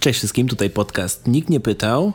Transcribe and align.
Cześć 0.00 0.18
wszystkim, 0.18 0.48
tutaj 0.48 0.70
podcast 0.70 1.26
Nikt 1.26 1.48
nie 1.50 1.60
pytał. 1.60 2.12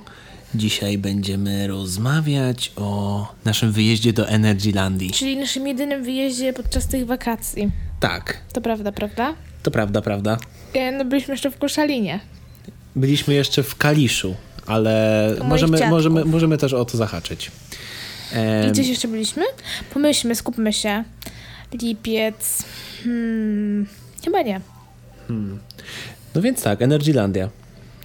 Dzisiaj 0.56 0.98
będziemy 0.98 1.68
rozmawiać 1.68 2.72
o 2.76 3.28
naszym 3.46 3.72
wyjeździe 3.72 4.14
do 4.14 4.28
Energylandii. 4.28 5.12
Czyli 5.12 5.38
naszym 5.38 5.68
jedynym 5.68 6.04
wyjeździe 6.04 6.54
podczas 6.54 6.88
tych 6.88 7.06
wakacji. 7.06 7.72
Tak, 8.00 8.38
To 8.54 8.62
prawda, 8.62 8.92
prawda? 8.92 9.34
to 9.64 9.72
prawda, 9.72 10.02
prawda. 10.02 10.38
E, 10.74 10.92
No 10.92 11.06
byliśmy 11.06 11.34
jeszcze 11.34 11.52
w 11.52 11.58
Koszalinie. 11.58 12.20
Byliśmy 12.96 13.34
jeszcze 13.34 13.64
w 13.64 13.76
Kaliszu, 13.76 14.36
ale 14.68 15.36
możemy, 15.44 15.78
dziadków. 15.78 15.92
możemy, 15.92 16.26
możemy 16.26 16.58
też 16.58 16.74
o 16.74 16.86
to 16.86 16.98
zahaczyć. 16.98 17.52
I 18.68 18.72
gdzieś 18.72 18.88
jeszcze 18.88 19.08
byliśmy? 19.08 19.44
Pomyślmy, 19.94 20.36
skupmy 20.36 20.74
się. 20.74 21.04
Lipiec. 21.82 22.64
Hmm, 23.04 23.88
chyba 24.24 24.42
nie. 24.42 24.62
No 26.36 26.42
więc 26.42 26.62
tak, 26.62 26.82
Energylandia. 26.82 27.50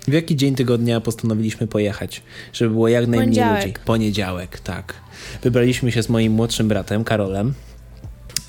W 0.09 0.13
jaki 0.13 0.37
dzień 0.37 0.55
tygodnia 0.55 1.01
postanowiliśmy 1.01 1.67
pojechać, 1.67 2.23
żeby 2.53 2.71
było 2.71 2.89
jak 2.89 3.07
najmniej 3.07 3.21
Poniedziałek. 3.27 3.67
ludzi? 3.67 3.79
Poniedziałek, 3.85 4.61
tak. 4.61 4.95
Wybraliśmy 5.43 5.93
się 5.93 6.03
z 6.03 6.09
moim 6.09 6.33
młodszym 6.33 6.69
bratem, 6.69 7.05
Karolem. 7.05 7.55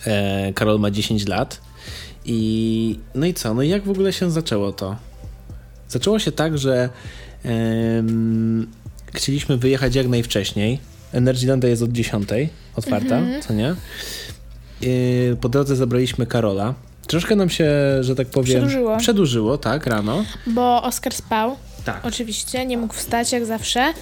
E, 0.08 0.54
Karol 0.54 0.80
ma 0.80 0.92
10 0.92 1.28
lat. 1.28 1.62
I 2.26 3.00
no 3.16 3.26
i 3.26 3.34
co? 3.34 3.54
No 3.54 3.62
i 3.62 3.70
jak 3.70 3.84
w 3.84 3.90
ogóle 3.90 4.14
się 4.14 4.32
zaczęło 4.32 4.72
to? 4.72 4.96
Zaczęło 5.90 6.20
się 6.20 6.32
tak, 6.32 6.58
że 6.58 6.90
em, 7.44 8.68
chcieliśmy 9.14 9.58
wyjechać 9.58 9.96
jak 9.96 10.08
najwcześniej. 10.08 10.80
Energylandia 11.14 11.70
jest 11.70 11.82
od 11.82 11.92
10 11.92 12.28
otwarta, 12.76 13.18
Mhm. 13.18 13.42
co 13.42 13.54
nie? 13.54 13.76
I 14.82 14.92
po 15.42 15.50
drodze 15.50 15.76
zabraliśmy 15.76 16.26
Karola. 16.26 16.74
Troszkę 17.08 17.36
nam 17.36 17.50
się, 17.50 17.70
że 18.02 18.16
tak 18.16 18.28
powiem, 18.28 18.46
Przedłużyło. 18.58 18.98
przedłużyło, 18.98 19.58
tak, 19.58 19.86
rano. 19.88 20.24
Bo 20.48 20.84
Oskar 20.84 21.14
spał. 21.14 21.56
Tak. 21.86 22.06
Oczywiście, 22.06 22.66
nie 22.66 22.78
mógł 22.78 22.94
wstać 22.94 23.32
jak 23.32 23.46
zawsze, 23.46 23.94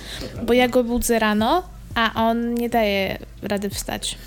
bo 0.47 0.53
ja 0.53 0.67
go 0.67 0.83
budzę 0.83 1.19
rano, 1.19 1.63
a 1.95 2.11
on 2.15 2.53
nie 2.53 2.69
daje 2.69 3.17
rady 3.41 3.69
wstać. 3.69 4.17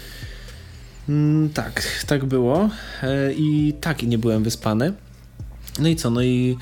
Mm, 1.09 1.51
tak, 1.51 1.83
tak 2.07 2.25
było. 2.25 2.69
E, 3.03 3.33
I 3.33 3.75
tak, 3.81 4.03
i 4.03 4.09
nie 4.09 4.19
byłem 4.19 4.43
wyspany. 4.43 4.93
No 5.79 5.89
i 5.89 5.97
co? 5.97 6.11
No 6.11 6.23
i 6.23 6.57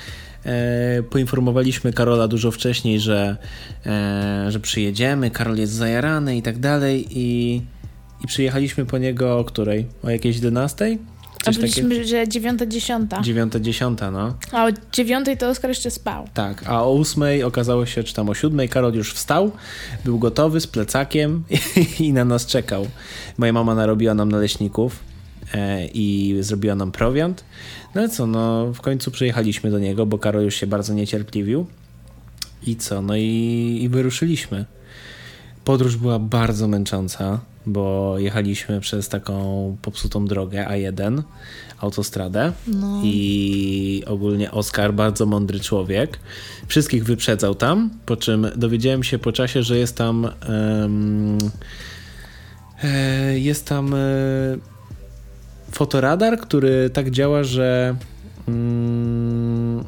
e, 0.45 1.03
poinformowaliśmy 1.03 1.93
Karola 1.93 2.27
dużo 2.27 2.51
wcześniej, 2.51 2.99
że, 2.99 3.37
e, 3.85 4.45
że 4.49 4.59
przyjedziemy, 4.59 5.31
Karol 5.31 5.57
jest 5.57 5.73
zajarany 5.73 6.37
i 6.37 6.41
tak 6.41 6.59
dalej. 6.59 7.07
I, 7.09 7.55
i 8.23 8.27
przyjechaliśmy 8.27 8.85
po 8.85 8.97
niego 8.97 9.39
o 9.39 9.43
której? 9.43 9.85
O 10.03 10.09
jakiejś 10.09 10.35
11? 10.35 10.97
A 11.41 11.43
Coś 11.45 11.57
byliśmy, 11.57 12.05
że 12.05 12.27
dziewiąta, 12.27 12.65
dziesiąta. 12.65 13.21
9, 13.21 13.53
10, 13.61 13.99
no. 14.11 14.35
A 14.51 14.65
o 14.65 14.69
dziewiątej 14.91 15.37
to 15.37 15.49
Oskar 15.49 15.69
jeszcze 15.69 15.91
spał. 15.91 16.27
Tak, 16.33 16.63
a 16.67 16.83
o 16.83 16.99
8 16.99 17.23
okazało 17.45 17.85
się, 17.85 18.03
czy 18.03 18.13
tam 18.13 18.29
o 18.29 18.33
7 18.33 18.67
Karol 18.67 18.93
już 18.93 19.13
wstał, 19.13 19.51
był 20.05 20.19
gotowy 20.19 20.61
z 20.61 20.67
plecakiem 20.67 21.43
i 21.99 22.13
na 22.13 22.25
nas 22.25 22.45
czekał. 22.45 22.87
Moja 23.37 23.53
mama 23.53 23.75
narobiła 23.75 24.13
nam 24.13 24.31
naleśników 24.31 24.99
e, 25.53 25.85
i 25.85 26.37
zrobiła 26.39 26.75
nam 26.75 26.91
prowiant. 26.91 27.43
No 27.95 28.09
co, 28.09 28.27
no 28.27 28.73
w 28.73 28.81
końcu 28.81 29.11
przyjechaliśmy 29.11 29.71
do 29.71 29.79
niego, 29.79 30.05
bo 30.05 30.19
Karol 30.19 30.43
już 30.43 30.55
się 30.55 30.67
bardzo 30.67 30.93
niecierpliwił. 30.93 31.65
I 32.67 32.75
co, 32.75 33.01
no 33.01 33.15
i, 33.15 33.79
i 33.81 33.89
wyruszyliśmy. 33.89 34.65
Podróż 35.65 35.97
była 35.97 36.19
bardzo 36.19 36.67
męcząca, 36.67 37.39
bo 37.65 38.15
jechaliśmy 38.19 38.79
przez 38.79 39.09
taką 39.09 39.77
popsutą 39.81 40.25
drogę 40.25 40.65
A1, 40.69 41.21
autostradę 41.79 42.51
i 43.03 44.03
ogólnie 44.07 44.51
Oskar, 44.51 44.93
bardzo 44.93 45.25
mądry 45.25 45.59
człowiek, 45.59 46.19
wszystkich 46.67 47.03
wyprzedzał 47.03 47.55
tam, 47.55 47.89
po 48.05 48.17
czym 48.17 48.47
dowiedziałem 48.55 49.03
się 49.03 49.19
po 49.19 49.31
czasie, 49.31 49.63
że 49.63 49.77
jest 49.77 49.97
tam 49.97 50.29
e, 52.83 53.39
jest 53.39 53.65
tam 53.65 53.93
e, 53.93 53.97
fotoradar, 55.71 56.39
który 56.39 56.89
tak 56.89 57.11
działa, 57.11 57.43
że 57.43 57.95
mm, 58.47 59.83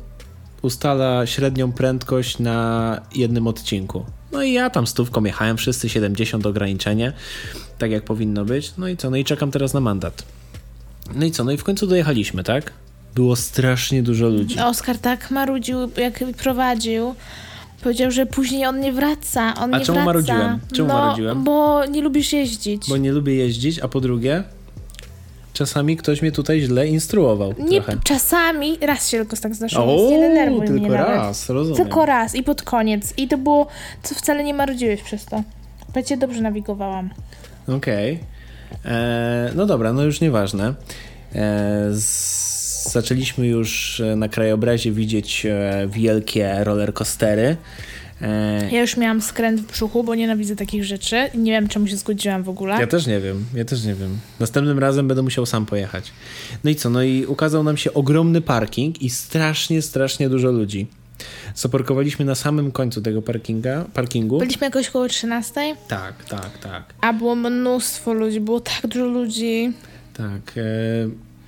ustala 0.61 1.25
średnią 1.25 1.71
prędkość 1.71 2.39
na 2.39 3.01
jednym 3.15 3.47
odcinku. 3.47 4.05
No 4.31 4.43
i 4.43 4.53
ja 4.53 4.69
tam 4.69 4.87
stówką 4.87 5.23
jechałem, 5.23 5.57
wszyscy 5.57 5.89
70 5.89 6.45
ograniczenie, 6.45 7.13
tak 7.77 7.91
jak 7.91 8.03
powinno 8.03 8.45
być. 8.45 8.73
No 8.77 8.87
i 8.87 8.97
co? 8.97 9.09
No 9.09 9.17
i 9.17 9.23
czekam 9.23 9.51
teraz 9.51 9.73
na 9.73 9.79
mandat. 9.79 10.23
No 11.15 11.25
i 11.25 11.31
co? 11.31 11.43
No 11.43 11.51
i 11.51 11.57
w 11.57 11.63
końcu 11.63 11.87
dojechaliśmy, 11.87 12.43
tak? 12.43 12.71
Było 13.15 13.35
strasznie 13.35 14.03
dużo 14.03 14.27
ludzi. 14.27 14.59
Oskar 14.59 14.97
tak 14.97 15.31
marudził, 15.31 15.77
jak 15.97 16.23
prowadził. 16.37 17.15
Powiedział, 17.83 18.11
że 18.11 18.25
później 18.25 18.65
on 18.65 18.79
nie 18.79 18.91
wraca. 18.93 19.53
On 19.55 19.73
A 19.73 19.79
nie 19.79 19.85
czemu 19.85 19.95
wraca. 19.95 20.05
marudziłem? 20.05 20.59
Czemu 20.73 20.87
no, 20.87 20.93
marudziłem? 20.93 21.43
Bo 21.43 21.85
nie 21.85 22.01
lubisz 22.01 22.33
jeździć. 22.33 22.89
Bo 22.89 22.97
nie 22.97 23.11
lubię 23.11 23.35
jeździć, 23.35 23.79
a 23.79 23.87
po 23.87 24.01
drugie, 24.01 24.43
czasami 25.53 25.97
ktoś 25.97 26.21
mnie 26.21 26.31
tutaj 26.31 26.61
źle 26.61 26.87
instruował 26.87 27.53
nie, 27.59 27.81
trochę. 27.81 27.97
czasami 28.03 28.77
raz 28.81 29.09
się 29.09 29.17
tylko 29.17 29.37
tak 29.37 29.55
zdarzyło. 29.55 29.83
O, 29.83 29.97
więc 29.97 30.11
nie 30.11 30.19
denerwuj 30.19 30.59
tylko 30.67 30.73
mnie 30.79 30.89
nawet. 30.89 31.07
raz, 31.07 31.49
rozumiem. 31.49 31.83
Tylko 31.83 32.05
raz 32.05 32.35
i 32.35 32.43
pod 32.43 32.61
koniec. 32.61 33.13
I 33.17 33.27
to 33.27 33.37
było, 33.37 33.67
co 34.03 34.15
wcale 34.15 34.43
nie 34.43 34.53
marudziłeś 34.53 35.01
przez 35.01 35.25
to. 35.25 35.43
Bo 35.93 35.99
ja 35.99 36.03
cię 36.03 36.17
dobrze 36.17 36.41
nawigowałam. 36.41 37.09
Okej. 37.67 38.19
E, 38.85 39.51
No 39.55 39.65
dobra, 39.65 39.93
no 39.93 40.03
już 40.03 40.21
nieważne. 40.21 40.73
E, 41.35 41.87
z- 41.91 42.53
Zaczęliśmy 42.91 43.47
już 43.47 43.99
e, 43.99 44.15
na 44.15 44.29
krajobrazie 44.29 44.91
widzieć 44.91 45.45
e, 45.45 45.87
wielkie 45.91 46.55
rollercoastery. 46.63 47.57
Ja 48.71 48.81
już 48.81 48.97
miałam 48.97 49.21
skręt 49.21 49.61
w 49.61 49.71
brzuchu, 49.71 50.03
bo 50.03 50.15
nienawidzę 50.15 50.55
takich 50.55 50.83
rzeczy. 50.83 51.29
I 51.33 51.37
nie 51.37 51.51
wiem, 51.51 51.67
czemu 51.67 51.87
się 51.87 51.95
zgodziłam 51.97 52.43
w 52.43 52.49
ogóle. 52.49 52.75
Ja 52.79 52.87
też 52.87 53.07
nie 53.07 53.19
wiem, 53.19 53.45
ja 53.55 53.65
też 53.65 53.83
nie 53.83 53.93
wiem. 53.95 54.17
Następnym 54.39 54.79
razem 54.79 55.07
będę 55.07 55.23
musiał 55.23 55.45
sam 55.45 55.65
pojechać. 55.65 56.11
No 56.63 56.69
i 56.69 56.75
co? 56.75 56.89
No 56.89 57.03
i 57.03 57.25
ukazał 57.25 57.63
nam 57.63 57.77
się 57.77 57.93
ogromny 57.93 58.41
parking 58.41 59.01
i 59.01 59.09
strasznie, 59.09 59.81
strasznie 59.81 60.29
dużo 60.29 60.51
ludzi. 60.51 60.87
Zaparkowaliśmy 61.55 62.25
na 62.25 62.35
samym 62.35 62.71
końcu 62.71 63.01
tego 63.01 63.21
parkinga, 63.21 63.85
parkingu. 63.93 64.39
Byliśmy 64.39 64.67
jakoś 64.67 64.89
koło 64.89 65.07
13, 65.07 65.75
Tak, 65.87 66.25
tak, 66.25 66.57
tak. 66.57 66.93
a 67.01 67.13
było 67.13 67.35
mnóstwo 67.35 68.13
ludzi, 68.13 68.39
było 68.39 68.59
tak 68.59 68.87
dużo 68.87 69.05
ludzi. 69.05 69.73
Tak. 70.13 70.57
E, 70.57 70.61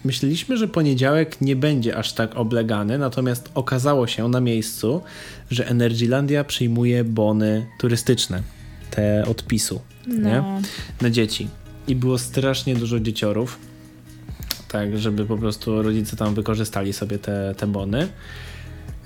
myśleliśmy, 0.04 0.58
że 0.58 0.68
poniedziałek 0.68 1.42
nie 1.42 1.56
będzie 1.56 1.98
aż 1.98 2.14
tak 2.14 2.36
oblegany, 2.36 2.98
natomiast 2.98 3.50
okazało 3.56 4.08
się 4.08 4.30
na 4.30 4.42
miejscu, 4.42 5.02
że 5.52 5.68
Energylandia 5.68 6.44
przyjmuje 6.44 7.04
bony 7.04 7.66
turystyczne, 7.80 8.42
te 8.92 9.26
odpisu, 9.28 9.82
nie? 10.08 10.18
No. 10.18 10.62
Na 11.02 11.10
dzieci. 11.10 11.48
I 11.88 11.96
było 11.96 12.18
strasznie 12.18 12.76
dużo 12.76 13.00
dzieciorów, 13.00 13.58
tak, 14.68 14.98
żeby 14.98 15.26
po 15.26 15.38
prostu 15.38 15.82
rodzice 15.82 16.16
tam 16.18 16.36
wykorzystali 16.36 16.94
sobie 16.94 17.20
te, 17.20 17.56
te 17.58 17.68
bony. 17.68 18.08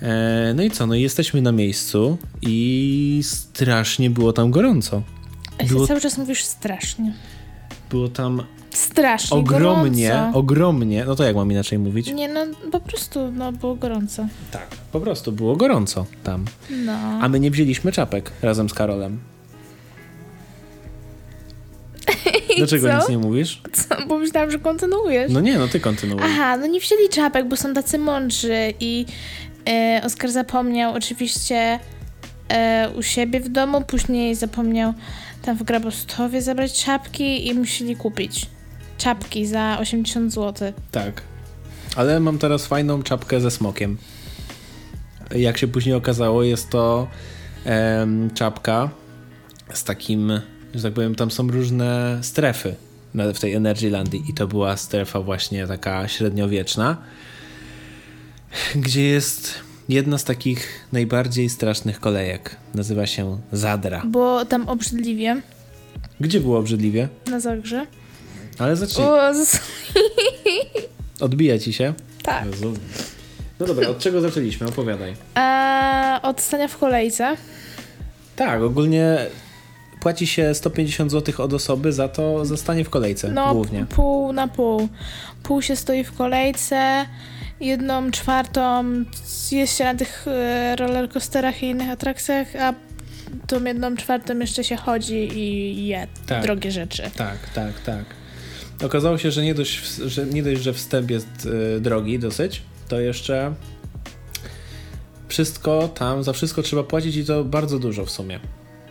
E, 0.02 0.54
no 0.56 0.64
i 0.64 0.72
co? 0.72 0.88
No 0.88 0.96
jesteśmy 0.96 1.42
na 1.42 1.52
miejscu 1.52 2.18
i 2.42 3.20
strasznie 3.24 4.10
było 4.10 4.34
tam 4.34 4.52
gorąco. 4.52 5.02
Było, 5.68 5.88
Cały 5.88 6.02
czas 6.02 6.18
mówisz 6.18 6.44
strasznie. 6.44 7.14
było 7.90 8.08
tam 8.08 8.44
Strasznie 8.70 9.38
ogromnie, 9.38 10.10
gorąco. 10.10 10.40
ogromnie, 10.40 11.06
no 11.06 11.16
to 11.16 11.24
jak 11.24 11.36
mam 11.36 11.52
inaczej 11.52 11.80
mówić? 11.80 12.08
Nie, 12.14 12.28
no 12.28 12.46
po 12.72 12.80
prostu, 12.80 13.32
no 13.32 13.52
było 13.52 13.76
gorąco. 13.76 14.28
Tak. 14.52 14.68
Po 14.92 15.00
prostu 15.02 15.32
było 15.32 15.56
gorąco 15.56 16.06
tam. 16.24 16.46
No. 16.86 16.92
A 17.22 17.30
my 17.30 17.40
nie 17.40 17.52
wzięliśmy 17.52 17.92
czapek 17.92 18.32
razem 18.42 18.70
z 18.70 18.74
Karolem. 18.74 19.20
Dlaczego 22.58 22.88
co? 22.90 22.98
nic 22.98 23.10
nie 23.10 23.18
mówisz? 23.18 23.62
Co? 23.74 24.08
Bo 24.08 24.18
myślałam, 24.18 24.52
że 24.52 24.60
kontynuujesz. 24.60 25.32
No 25.32 25.40
nie, 25.42 25.58
no 25.58 25.68
ty 25.68 25.80
kontynuuj. 25.80 26.22
Aha, 26.26 26.58
no 26.58 26.68
nie 26.68 26.80
wzięli 26.80 27.10
czapek, 27.10 27.48
bo 27.48 27.56
są 27.58 27.74
tacy 27.74 27.98
mądrzy 27.98 28.74
i 28.80 29.06
Oskar 30.04 30.32
zapomniał 30.32 30.94
oczywiście 30.94 31.80
e, 32.50 32.90
u 32.98 33.04
siebie 33.04 33.40
w 33.40 33.50
domu, 33.50 33.82
później 33.82 34.36
zapomniał 34.36 34.94
tam 35.42 35.58
w 35.58 35.64
Grabostowie 35.64 36.42
zabrać 36.42 36.84
czapki 36.84 37.48
i 37.48 37.54
musieli 37.54 37.96
kupić 37.96 38.46
czapki 38.98 39.48
za 39.48 39.78
80 39.80 40.34
zł. 40.34 40.74
Tak. 40.92 41.22
Ale 41.96 42.20
mam 42.20 42.38
teraz 42.38 42.68
fajną 42.68 43.04
czapkę 43.04 43.42
ze 43.42 43.52
smokiem. 43.52 43.98
Jak 45.36 45.58
się 45.58 45.68
później 45.68 45.96
okazało, 45.96 46.44
jest 46.44 46.70
to 46.70 47.08
em, 47.66 48.30
czapka 48.34 48.90
z 49.74 49.84
takim, 49.84 50.40
że 50.76 50.84
tak 50.84 50.94
powiem, 50.94 51.16
tam 51.16 51.32
są 51.32 51.48
różne 51.48 52.20
strefy 52.22 52.76
w 53.14 53.40
tej 53.40 53.54
Energylandii 53.54 54.24
i 54.30 54.34
to 54.34 54.48
była 54.48 54.78
strefa 54.78 55.22
właśnie 55.22 55.68
taka 55.68 56.08
średniowieczna, 56.08 56.98
gdzie 58.76 59.04
jest 59.04 59.54
jedna 59.90 60.18
z 60.18 60.24
takich 60.24 60.86
najbardziej 60.92 61.50
strasznych 61.50 62.00
kolejek. 62.00 62.56
Nazywa 62.76 63.06
się 63.08 63.38
Zadra. 63.52 64.02
Bo 64.06 64.46
tam 64.46 64.70
obrzydliwie 64.70 65.42
Gdzie 66.20 66.40
było 66.40 66.60
obrzydliwie? 66.60 67.08
na 67.28 67.40
Zagrze. 67.40 67.86
Ale 68.60 68.76
zacznij. 68.76 69.08
O, 69.08 69.34
z- 69.46 69.60
Odbija 71.20 71.60
ci 71.60 71.74
się? 71.74 71.94
tak. 72.24 72.46
Jezu. 72.46 72.74
No 73.60 73.66
dobra, 73.66 73.88
od 73.90 74.00
czego 74.00 74.22
zaczęliśmy? 74.22 74.68
Opowiadaj. 74.68 75.14
A 75.36 76.20
od 76.24 76.42
stania 76.42 76.68
w 76.68 76.78
kolejce. 76.78 77.38
Tak, 78.36 78.62
ogólnie 78.62 79.18
płaci 80.02 80.28
się 80.28 80.54
150 80.54 81.12
zł 81.12 81.34
od 81.38 81.54
osoby 81.54 81.94
za 81.94 82.08
to, 82.08 82.46
za 82.46 82.58
stanie 82.58 82.86
w 82.86 82.90
kolejce 82.90 83.32
No, 83.32 83.54
głównie. 83.54 83.86
pół 83.86 84.34
na 84.34 84.48
pół. 84.48 84.90
Pół 85.44 85.62
się 85.62 85.76
stoi 85.76 86.04
w 86.04 86.12
kolejce, 86.14 87.06
jedną 87.62 88.12
czwartą 88.12 88.84
jest 89.52 89.78
się 89.78 89.84
na 89.84 89.96
tych 89.96 90.26
e, 90.28 90.76
rollercoasterach 90.76 91.64
i 91.64 91.66
innych 91.66 91.90
atrakcjach, 91.90 92.56
a 92.56 92.74
tą 93.48 93.64
jedną 93.64 93.96
czwartą 93.98 94.40
jeszcze 94.40 94.64
się 94.64 94.76
chodzi 94.76 95.38
i 95.40 95.88
je 95.88 96.08
Tak. 96.28 96.44
drogie 96.44 96.72
rzeczy. 96.72 97.04
Tak, 97.16 97.50
tak, 97.54 97.80
tak. 97.80 98.06
Okazało 98.84 99.18
się, 99.18 99.32
że 99.32 99.44
nie 99.44 99.54
dość, 99.56 99.96
że, 100.06 100.26
nie 100.26 100.44
dość, 100.44 100.62
że 100.62 100.74
wstęp 100.74 101.12
jest 101.12 101.46
y, 101.78 101.82
drogi 101.82 102.20
dosyć, 102.20 102.62
to 102.88 103.00
jeszcze 103.00 103.54
wszystko 105.28 105.88
tam, 105.88 106.24
za 106.24 106.34
wszystko 106.34 106.62
trzeba 106.62 106.84
płacić 106.84 107.16
i 107.16 107.26
to 107.26 107.44
bardzo 107.44 107.80
dużo 107.80 108.06
w 108.06 108.12
sumie. 108.12 108.40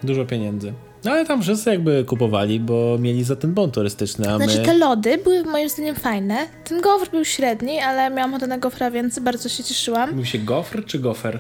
Dużo 0.02 0.24
pieniędzy. 0.26 0.72
No 1.08 1.14
ale 1.14 1.26
tam 1.26 1.42
wszyscy 1.42 1.70
jakby 1.70 2.04
kupowali, 2.04 2.60
bo 2.60 2.98
mieli 2.98 3.24
za 3.24 3.36
ten 3.36 3.54
bon 3.54 3.70
turystyczny, 3.70 4.30
a 4.30 4.36
Znaczy 4.36 4.58
my... 4.58 4.64
te 4.64 4.74
lody 4.74 5.18
były 5.18 5.44
moim 5.44 5.68
zdaniem 5.68 5.96
fajne. 5.96 6.46
Ten 6.64 6.80
gofr 6.80 7.10
był 7.10 7.24
średni, 7.24 7.80
ale 7.80 8.10
miałam 8.10 8.30
ochotę 8.30 8.46
na 8.46 8.58
gofra, 8.58 8.90
więc 8.90 9.18
bardzo 9.18 9.48
się 9.48 9.64
cieszyłam. 9.64 10.14
Mówi 10.14 10.26
się 10.26 10.38
gofr 10.38 10.84
czy 10.84 10.98
gofer? 10.98 11.38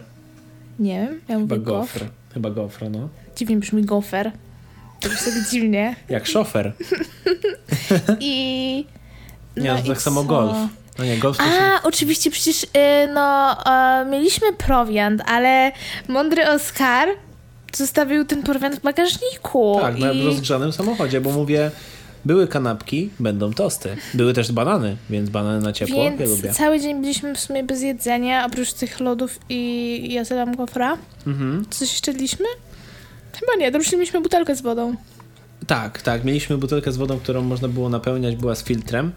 Nie 0.78 1.00
wiem, 1.00 1.20
ja 1.28 1.34
Chyba 1.34 1.38
mówię 1.40 1.58
gofr. 1.58 1.98
gofr. 1.98 2.10
Chyba 2.34 2.50
gofr, 2.50 2.90
no. 2.90 3.08
Dziwnie 3.36 3.56
brzmi 3.56 3.84
gofer. 3.84 4.32
To 5.00 5.08
brzmi 5.08 5.32
sobie 5.32 5.46
dziwnie. 5.50 5.96
Jak 6.08 6.26
szofer. 6.26 6.72
I... 8.20 8.84
Nie, 9.56 9.72
no, 9.72 9.78
tak 9.86 10.02
samo 10.02 10.20
co? 10.22 10.26
golf. 10.26 10.56
No 10.98 11.04
nie, 11.04 11.18
golf 11.18 11.36
to 11.36 11.44
się... 11.44 11.50
A, 11.50 11.82
oczywiście, 11.82 12.30
przecież 12.30 12.62
y, 12.62 12.68
no, 13.14 13.56
e, 13.66 14.04
mieliśmy 14.10 14.52
prowiant, 14.52 15.22
ale 15.26 15.72
mądry 16.08 16.48
Oskar 16.48 17.08
zostawił 17.72 18.24
ten 18.24 18.42
prowiant 18.42 18.76
w 18.76 18.82
bagażniku. 18.82 19.78
Tak, 19.80 19.98
na 19.98 20.12
i... 20.12 20.24
rozgrzanym 20.24 20.72
samochodzie, 20.72 21.20
bo 21.20 21.32
mówię, 21.32 21.70
były 22.24 22.48
kanapki, 22.48 23.10
będą 23.20 23.52
tosty. 23.52 23.96
Były 24.14 24.32
też 24.32 24.52
banany, 24.52 24.96
więc 25.10 25.30
banany 25.30 25.60
na 25.60 25.72
ciepło, 25.72 26.02
Więc 26.02 26.20
ja 26.20 26.26
lubię. 26.26 26.52
cały 26.52 26.80
dzień 26.80 27.00
byliśmy 27.00 27.34
w 27.34 27.40
sumie 27.40 27.64
bez 27.64 27.82
jedzenia, 27.82 28.46
oprócz 28.46 28.72
tych 28.72 29.00
lodów 29.00 29.38
i 29.48 30.12
ja 30.12 30.24
zjadłam 30.24 30.56
gofra. 30.56 30.98
Mhm. 31.26 31.64
Coś 31.70 31.92
jeszcze 31.92 32.10
jedliśmy? 32.10 32.46
Chyba 33.40 33.52
nie, 33.58 33.72
to 33.72 33.78
mieliśmy 33.92 34.20
butelkę 34.20 34.56
z 34.56 34.60
wodą. 34.60 34.94
Tak, 35.66 36.02
tak, 36.02 36.24
mieliśmy 36.24 36.58
butelkę 36.58 36.92
z 36.92 36.96
wodą, 36.96 37.18
którą 37.18 37.42
można 37.42 37.68
było 37.68 37.88
napełniać, 37.88 38.36
była 38.36 38.54
z 38.54 38.64
filtrem, 38.64 39.12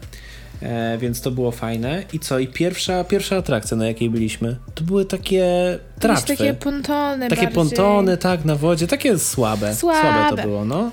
e, 0.62 0.98
więc 0.98 1.20
to 1.20 1.30
było 1.30 1.50
fajne. 1.50 2.04
I 2.12 2.18
co, 2.18 2.38
i 2.38 2.46
pierwsza, 2.48 3.04
pierwsza 3.04 3.36
atrakcja, 3.36 3.76
na 3.76 3.86
jakiej 3.86 4.10
byliśmy, 4.10 4.56
to 4.74 4.84
były 4.84 5.04
takie 5.04 5.44
tratwy. 6.00 6.36
takie 6.36 6.54
pontony 6.54 7.28
Takie 7.28 7.42
bardziej. 7.42 7.54
pontony, 7.54 8.16
tak, 8.16 8.44
na 8.44 8.56
wodzie, 8.56 8.86
takie 8.86 9.18
słabe. 9.18 9.74
Słabe 9.74 10.02
to 10.02 10.28
Słabe. 10.28 10.42
było, 10.42 10.64
no. 10.64 10.90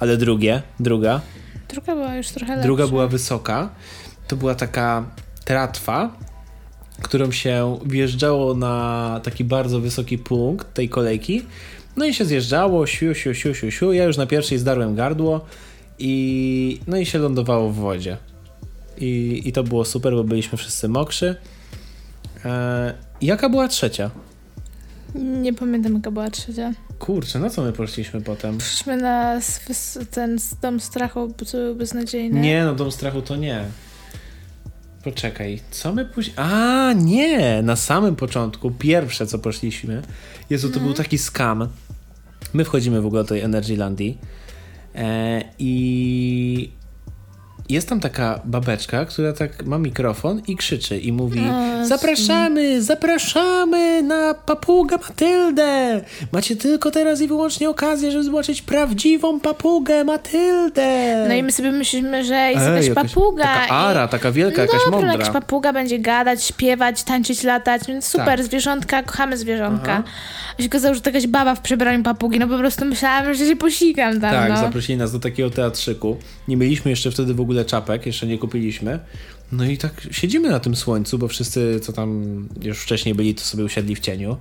Ale 0.00 0.16
drugie, 0.16 0.62
druga, 0.80 1.20
Druga 1.68 1.94
była 1.94 2.16
już 2.16 2.28
trochę 2.28 2.52
lepsza. 2.52 2.62
druga 2.66 2.86
była 2.86 3.06
wysoka. 3.08 3.68
To 4.28 4.36
była 4.36 4.54
taka 4.54 5.04
tratwa, 5.44 6.10
którą 7.02 7.30
się 7.32 7.78
wjeżdżało 7.86 8.54
na 8.54 9.20
taki 9.24 9.44
bardzo 9.44 9.80
wysoki 9.80 10.18
punkt 10.18 10.74
tej 10.74 10.88
kolejki. 10.88 11.42
No 11.96 12.04
i 12.04 12.14
się 12.14 12.24
zjeżdżało, 12.24 12.86
siu, 12.86 13.14
siu, 13.14 13.34
siu, 13.34 13.54
siu, 13.54 13.70
siu. 13.70 13.92
Ja 13.92 14.04
już 14.04 14.16
na 14.16 14.26
pierwszej 14.26 14.58
zdarłem 14.58 14.94
gardło 14.94 15.44
i 15.98 16.80
no 16.86 16.96
i 16.96 17.06
się 17.06 17.18
lądowało 17.18 17.70
w 17.70 17.74
wodzie. 17.74 18.16
I, 19.02 19.42
i 19.44 19.52
to 19.52 19.62
było 19.62 19.84
super, 19.84 20.14
bo 20.14 20.24
byliśmy 20.24 20.58
wszyscy 20.58 20.88
mokrzy. 20.88 21.36
E, 22.44 22.94
jaka 23.20 23.48
była 23.48 23.68
trzecia? 23.68 24.10
Nie 25.14 25.52
pamiętam 25.52 25.94
jaka 25.94 26.10
była 26.10 26.30
trzecia. 26.30 26.72
Kurczę, 26.98 27.38
na 27.38 27.50
co 27.50 27.62
my 27.62 27.72
poszliśmy 27.72 28.20
potem? 28.20 28.58
Przyszliśmy 28.58 28.96
na 28.96 29.40
ten 30.10 30.38
dom 30.62 30.80
strachu, 30.80 31.28
bo 31.38 31.44
to 31.44 31.58
był 31.58 31.74
beznadziejny. 31.74 32.40
Nie, 32.40 32.64
no 32.64 32.74
Dom 32.74 32.92
Strachu 32.92 33.22
to 33.22 33.36
nie. 33.36 33.64
Poczekaj, 35.04 35.60
co 35.70 35.92
my 35.92 36.04
później... 36.04 36.36
A, 36.38 36.92
nie! 36.92 37.62
Na 37.62 37.76
samym 37.76 38.16
początku, 38.16 38.70
pierwsze 38.70 39.26
co 39.26 39.38
poszliśmy, 39.38 40.02
Jezu, 40.50 40.70
to 40.70 40.80
był 40.80 40.92
taki 40.92 41.18
skam. 41.18 41.68
My 42.52 42.64
wchodzimy 42.64 43.00
w 43.00 43.06
ogóle 43.06 43.22
do 43.22 43.28
tej 43.28 43.40
Energylandii 43.40 44.18
e, 44.94 45.44
i 45.58 46.70
jest 47.72 47.88
tam 47.88 48.00
taka 48.00 48.40
babeczka, 48.44 49.04
która 49.04 49.32
tak 49.32 49.64
ma 49.66 49.78
mikrofon 49.78 50.42
i 50.46 50.56
krzyczy 50.56 50.98
i 50.98 51.12
mówi 51.12 51.40
zapraszamy, 51.82 52.82
zapraszamy 52.82 54.02
na 54.02 54.34
papugę 54.34 54.96
Matyldę. 55.08 56.00
Macie 56.32 56.56
tylko 56.56 56.90
teraz 56.90 57.20
i 57.20 57.28
wyłącznie 57.28 57.70
okazję, 57.70 58.10
żeby 58.10 58.24
zobaczyć 58.24 58.62
prawdziwą 58.62 59.40
papugę 59.40 60.04
Matyldę. 60.04 61.24
No 61.28 61.34
i 61.34 61.42
my 61.42 61.52
sobie 61.52 61.70
myślimy, 61.72 62.24
że 62.24 62.34
jest 62.34 62.62
Ej, 62.62 62.68
jakaś 62.74 62.86
jakaś- 62.88 63.12
papuga. 63.14 63.44
Taka 63.44 63.66
i... 63.66 63.70
ara, 63.70 64.08
taka 64.08 64.32
wielka, 64.32 64.62
jakaś 64.62 64.84
Dobra, 64.84 64.90
no 64.90 64.96
mądra. 64.96 65.12
jakaś 65.12 65.30
papuga 65.42 65.72
będzie 65.72 65.98
gadać, 65.98 66.44
śpiewać, 66.44 67.02
tańczyć, 67.02 67.42
latać, 67.42 67.82
więc 67.88 68.04
super, 68.04 68.26
Tak. 68.26 68.44
zwierzątka, 68.44 69.02
kochamy 69.02 69.36
zwierzątka. 69.36 69.92
Aha. 69.92 70.02
A 70.58 70.62
się 70.62 70.68
okazało, 70.68 70.94
że 70.94 71.00
to 71.00 71.10
jakaś 71.10 71.26
baba 71.26 71.54
w 71.54 71.60
przebraniu 71.60 72.02
papugi, 72.02 72.38
no 72.38 72.48
po 72.48 72.58
prostu 72.58 72.84
myślałam, 72.84 73.34
że 73.34 73.46
się 73.46 73.56
posikam 73.56 74.20
tam, 74.20 74.30
Tak, 74.30 74.50
no. 74.50 74.56
zaprosili 74.56 74.98
nas 74.98 75.12
do 75.12 75.18
takiego 75.20 75.50
teatrzyku. 75.50 76.16
Nie 76.48 76.56
mieliśmy 76.56 76.90
jeszcze 76.90 77.10
wtedy 77.10 77.34
w 77.34 77.40
ogóle 77.40 77.61
czapek, 77.64 78.06
jeszcze 78.06 78.26
nie 78.26 78.38
kupiliśmy. 78.38 78.98
No 79.52 79.64
i 79.64 79.78
tak 79.78 79.92
siedzimy 80.10 80.50
na 80.50 80.60
tym 80.60 80.76
słońcu, 80.76 81.18
bo 81.18 81.28
wszyscy, 81.28 81.80
co 81.80 81.92
tam 81.92 82.22
już 82.62 82.78
wcześniej 82.78 83.14
byli, 83.14 83.34
to 83.34 83.42
sobie 83.42 83.64
usiedli 83.64 83.96
w 83.96 84.00
cieniu. 84.00 84.36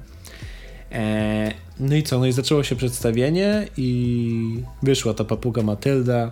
E, 0.92 1.52
no 1.80 1.96
i 1.96 2.04
co? 2.04 2.20
No 2.20 2.26
i 2.26 2.32
zaczęło 2.32 2.64
się 2.64 2.76
przedstawienie 2.76 3.68
i 3.78 4.64
wyszła 4.84 5.14
ta 5.14 5.24
papuga 5.24 5.62
Matylda. 5.62 6.32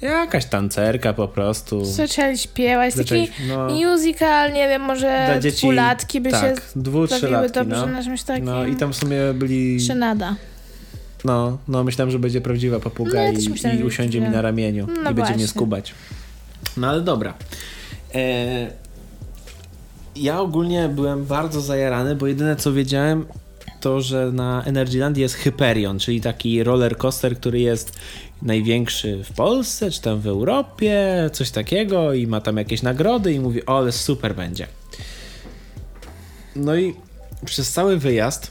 Jakaś 0.00 0.44
tancerka 0.46 1.12
po 1.12 1.28
prostu. 1.28 1.84
Zaczęli 1.84 2.38
śpiewać, 2.38 2.94
Zaczęli- 2.94 3.28
taki 3.28 3.42
no. 3.48 3.68
musical, 3.70 4.52
nie 4.52 4.68
wiem, 4.68 4.82
może 4.82 5.24
Dla 5.26 5.40
dzieci, 5.40 5.58
dwulatki 5.58 6.20
by 6.20 6.30
tak, 6.30 6.56
się 6.56 6.62
dwu, 6.76 7.06
trzylatki, 7.06 7.52
dobrze 7.54 7.76
no. 7.76 7.86
na 7.86 8.04
czymś 8.04 8.22
takim. 8.22 8.44
No 8.44 8.66
i 8.66 8.76
tam 8.76 8.92
w 8.92 8.96
sumie 8.96 9.18
byli... 9.34 9.80
Żenada. 9.80 10.36
No, 11.24 11.58
no 11.68 11.84
myślałem, 11.84 12.10
że 12.10 12.18
będzie 12.18 12.40
prawdziwa 12.40 12.80
papuga 12.80 13.10
No, 13.14 13.20
ja 13.20 13.30
i, 13.30 13.80
i 13.80 13.84
usiądzie 13.84 14.18
mi 14.18 14.24
będzie. 14.24 14.36
na 14.36 14.42
ramieniu 14.42 14.86
No 14.86 14.94
i 14.94 15.04
będzie 15.04 15.14
właśnie. 15.14 15.36
mnie 15.36 15.48
skubać. 15.48 15.94
No 16.76 16.88
ale 16.88 17.00
dobra. 17.00 17.34
E, 18.14 18.70
ja 20.16 20.40
ogólnie 20.40 20.88
byłem 20.88 21.24
bardzo 21.24 21.60
zajarany, 21.60 22.16
bo 22.16 22.26
jedyne 22.26 22.56
co 22.56 22.72
wiedziałem 22.72 23.26
to, 23.80 24.00
że 24.00 24.32
na 24.32 24.64
Energyland 24.64 25.16
jest 25.16 25.34
Hyperion, 25.34 25.98
czyli 25.98 26.20
taki 26.20 26.64
roller 26.64 26.96
coaster, 26.96 27.36
który 27.36 27.60
jest 27.60 27.92
największy 28.42 29.24
w 29.24 29.32
Polsce, 29.32 29.90
czy 29.90 30.02
tam 30.02 30.20
w 30.20 30.26
Europie, 30.26 31.30
coś 31.32 31.50
takiego 31.50 32.12
i 32.12 32.26
ma 32.26 32.40
tam 32.40 32.56
jakieś 32.56 32.82
nagrody 32.82 33.32
i 33.32 33.40
mówi, 33.40 33.66
o 33.66 33.78
ale 33.78 33.92
super 33.92 34.34
będzie. 34.34 34.66
No 36.56 36.76
i 36.76 36.94
przez 37.44 37.72
cały 37.72 37.98
wyjazd 37.98 38.50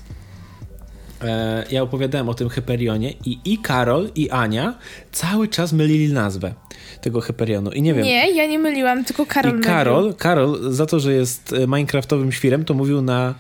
ja 1.72 1.84
opowiadałem 1.84 2.30
o 2.30 2.34
tym 2.34 2.50
Hyperionie 2.50 3.14
i 3.26 3.40
i 3.46 3.58
Karol 3.58 4.10
i 4.16 4.30
Ania 4.30 4.74
cały 5.12 5.48
czas 5.48 5.74
mylili 5.74 6.14
nazwę 6.14 6.54
tego 7.02 7.22
Hyperionu 7.22 7.72
i 7.72 7.82
nie 7.82 7.94
wiem. 7.94 8.04
Nie, 8.04 8.32
ja 8.32 8.48
nie 8.48 8.60
myliłam, 8.60 9.06
tylko 9.06 9.26
Karol 9.26 9.52
I 9.52 9.54
mylił. 9.54 9.70
Karol, 9.70 10.14
Karol 10.14 10.74
za 10.74 10.86
to, 10.86 11.00
że 11.00 11.14
jest 11.14 11.54
e, 11.54 11.60
minecraftowym 11.68 12.32
świrem, 12.32 12.66
to 12.66 12.74
mówił 12.74 13.02
na 13.02 13.36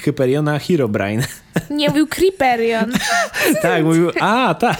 Hyperiona 0.00 0.58
Herobrine. 0.58 1.22
Nie 1.70 1.88
mówił 1.88 2.06
Creeperion. 2.06 2.92
tak, 3.62 3.84
mówił, 3.84 4.10
a 4.20 4.54
tak, 4.54 4.76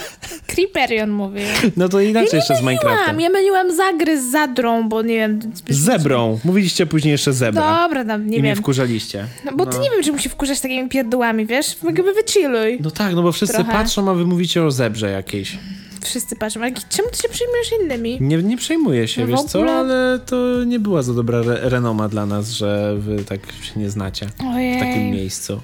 Creeperion 0.47 1.09
mówił. 1.09 1.43
no 1.77 1.89
to 1.89 1.99
inaczej 1.99 2.37
jeszcze 2.37 2.55
z 2.55 2.61
Myliłam, 2.61 2.85
Minecraftem. 2.85 3.19
ja 3.19 3.29
myliłam 3.29 3.75
zagry 3.75 4.21
z 4.21 4.31
zadrą, 4.31 4.89
bo 4.89 5.01
nie 5.01 5.15
wiem... 5.15 5.39
Z 5.69 5.77
zebrą. 5.79 6.39
Mówiliście 6.43 6.85
później 6.85 7.11
jeszcze 7.11 7.33
zebra. 7.33 7.81
Dobra, 7.83 8.05
tam, 8.05 8.27
nie 8.27 8.37
I 8.37 8.39
mnie 8.39 8.49
wiem. 8.49 8.57
wkurzaliście. 8.57 9.25
No 9.45 9.51
bo 9.51 9.65
ty 9.65 9.79
nie 9.79 9.89
wiem, 9.89 10.03
czy 10.03 10.11
musi 10.11 10.29
wkurzać 10.29 10.59
takimi 10.61 10.89
pierdołami, 10.89 11.45
wiesz? 11.45 11.77
Jakby 11.83 12.13
wychilluj. 12.13 12.77
No 12.81 12.91
tak, 12.91 13.15
no 13.15 13.21
bo 13.23 13.31
wszyscy 13.31 13.55
Trochę. 13.55 13.71
patrzą, 13.71 14.11
a 14.11 14.13
wy 14.13 14.25
mówicie 14.25 14.63
o 14.63 14.71
zebrze 14.71 15.11
jakiejś. 15.11 15.57
Wszyscy 16.05 16.35
patrzą, 16.35 16.59
ale 16.61 16.71
czemu 16.89 17.09
ty 17.09 17.17
się 17.17 17.29
przyjmujesz 17.29 17.67
innymi? 17.81 18.17
Nie, 18.21 18.37
nie 18.43 18.57
przejmuję 18.57 19.07
się, 19.07 19.21
No 19.21 19.27
wiesz 19.27 19.43
co, 19.43 19.79
ale 19.79 20.19
to 20.25 20.63
nie 20.63 20.79
była 20.79 21.01
za 21.03 21.13
dobra 21.13 21.37
re 21.39 21.69
renoma 21.69 22.09
dla 22.09 22.25
nas, 22.25 22.49
że 22.49 22.95
wy 22.99 23.23
tak 23.23 23.39
się 23.61 23.79
nie 23.79 23.89
znacie 23.89 24.27
Ojej. 24.55 24.77
w 24.77 24.79
takim 24.79 25.03
miejscu. 25.11 25.61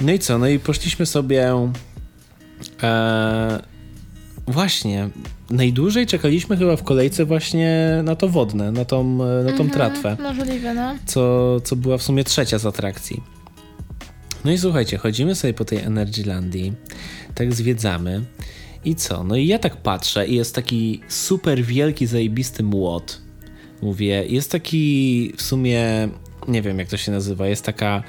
No 0.00 0.12
i 0.12 0.18
co, 0.18 0.38
no 0.38 0.48
i 0.48 0.58
poszliśmy 0.58 1.06
sobie 1.06 1.52
e, 2.82 3.62
właśnie, 4.46 5.08
najdłużej 5.50 6.06
czekaliśmy 6.06 6.56
chyba 6.56 6.76
w 6.76 6.82
kolejce 6.82 7.24
właśnie 7.24 8.00
na 8.04 8.16
to 8.16 8.28
wodne, 8.28 8.72
na 8.72 8.84
tą, 8.84 9.00
e, 9.24 9.44
na 9.44 9.52
tą 9.52 9.64
Mhm, 9.64 9.70
tratwę, 9.70 10.16
Możliwe, 10.22 10.74
no. 10.74 10.94
co, 11.06 11.56
co 11.60 11.76
była 11.76 11.98
w 11.98 12.02
sumie 12.02 12.24
trzecia 12.24 12.58
z 12.58 12.66
atrakcji. 12.66 13.22
No 14.44 14.52
i 14.52 14.58
słuchajcie, 14.58 14.98
chodzimy 14.98 15.34
sobie 15.34 15.54
po 15.54 15.64
tej 15.64 15.78
Energylandii, 15.78 16.72
tak 17.34 17.54
zwiedzamy 17.54 18.22
i 18.86 18.94
co? 18.94 19.24
No 19.24 19.36
i 19.36 19.46
ja 19.46 19.58
tak 19.58 19.76
patrzę 19.76 20.26
i 20.26 20.34
jest 20.34 20.54
taki 20.54 21.00
super 21.08 21.64
wielki, 21.64 22.06
zajebisty 22.06 22.62
młot. 22.62 23.20
Mówię, 23.82 24.24
jest 24.26 24.52
taki 24.52 25.32
w 25.36 25.42
sumie 25.42 26.08
nie 26.48 26.62
wiem 26.62 26.78
jak 26.78 26.88
to 26.88 26.96
się 26.96 27.12
nazywa, 27.12 27.46
jest 27.46 27.64
taka 27.64 28.02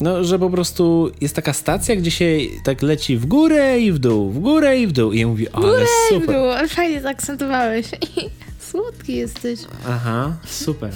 no, 0.00 0.24
że 0.24 0.38
po 0.38 0.50
prostu 0.50 1.10
jest 1.20 1.36
taka 1.36 1.52
stacja, 1.52 1.96
gdzie 1.96 2.10
się 2.10 2.38
tak 2.64 2.82
leci 2.82 3.16
w 3.16 3.26
górę 3.26 3.80
i 3.80 3.92
w 3.92 3.98
dół, 3.98 4.30
w 4.30 4.38
górę 4.38 4.78
i 4.80 4.86
w 4.86 4.92
dół. 4.92 5.12
I 5.12 5.20
ja 5.20 5.26
mówię, 5.26 5.46
ale 5.52 5.66
Górę 5.66 5.82
i 5.82 6.14
w 6.14 6.20
super. 6.20 6.36
dół, 6.36 6.50
ale 6.50 6.68
fajnie 6.68 7.00
zaakcentowałeś. 7.00 7.86
Słodki 8.70 9.16
jesteś. 9.16 9.60
Aha, 9.88 10.36
super. 10.46 10.92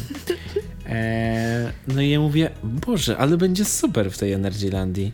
Eee, 0.87 1.69
no 1.88 2.02
i 2.02 2.11
ja 2.11 2.21
mówię, 2.21 2.50
Boże, 2.64 3.17
ale 3.19 3.37
będzie 3.37 3.64
super 3.64 4.11
w 4.11 4.19
tej 4.19 4.33
Energylandii. 4.33 5.12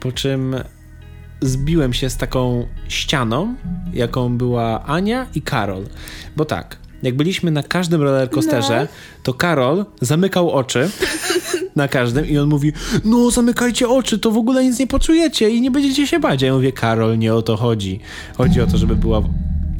Po 0.00 0.12
czym 0.12 0.56
zbiłem 1.42 1.92
się 1.92 2.10
z 2.10 2.16
taką 2.16 2.66
ścianą, 2.88 3.54
jaką 3.94 4.38
była 4.38 4.84
Ania 4.84 5.26
i 5.34 5.42
Karol. 5.42 5.84
Bo 6.36 6.44
tak, 6.44 6.76
jak 7.02 7.16
byliśmy 7.16 7.50
na 7.50 7.62
każdym 7.62 8.02
rollercoasterze, 8.02 8.80
No. 8.90 8.96
to 9.22 9.34
Karol 9.34 9.84
zamykał 10.00 10.50
oczy 10.50 10.90
na 11.76 11.88
każdym 11.88 12.26
i 12.28 12.38
on 12.38 12.48
mówi, 12.48 12.72
no 13.04 13.30
zamykajcie 13.30 13.88
oczy, 13.88 14.18
to 14.18 14.30
w 14.30 14.36
ogóle 14.36 14.64
nic 14.64 14.78
nie 14.78 14.86
poczujecie 14.86 15.50
i 15.50 15.60
nie 15.60 15.70
będziecie 15.70 16.06
się 16.06 16.20
bać. 16.20 16.42
A 16.42 16.46
ja 16.46 16.52
mówię, 16.54 16.72
Karol, 16.72 17.18
nie 17.18 17.34
o 17.34 17.42
to 17.42 17.56
chodzi. 17.56 18.00
Chodzi 18.36 18.60
o 18.60 18.66
to, 18.66 18.78
żeby 18.78 18.96
była... 18.96 19.18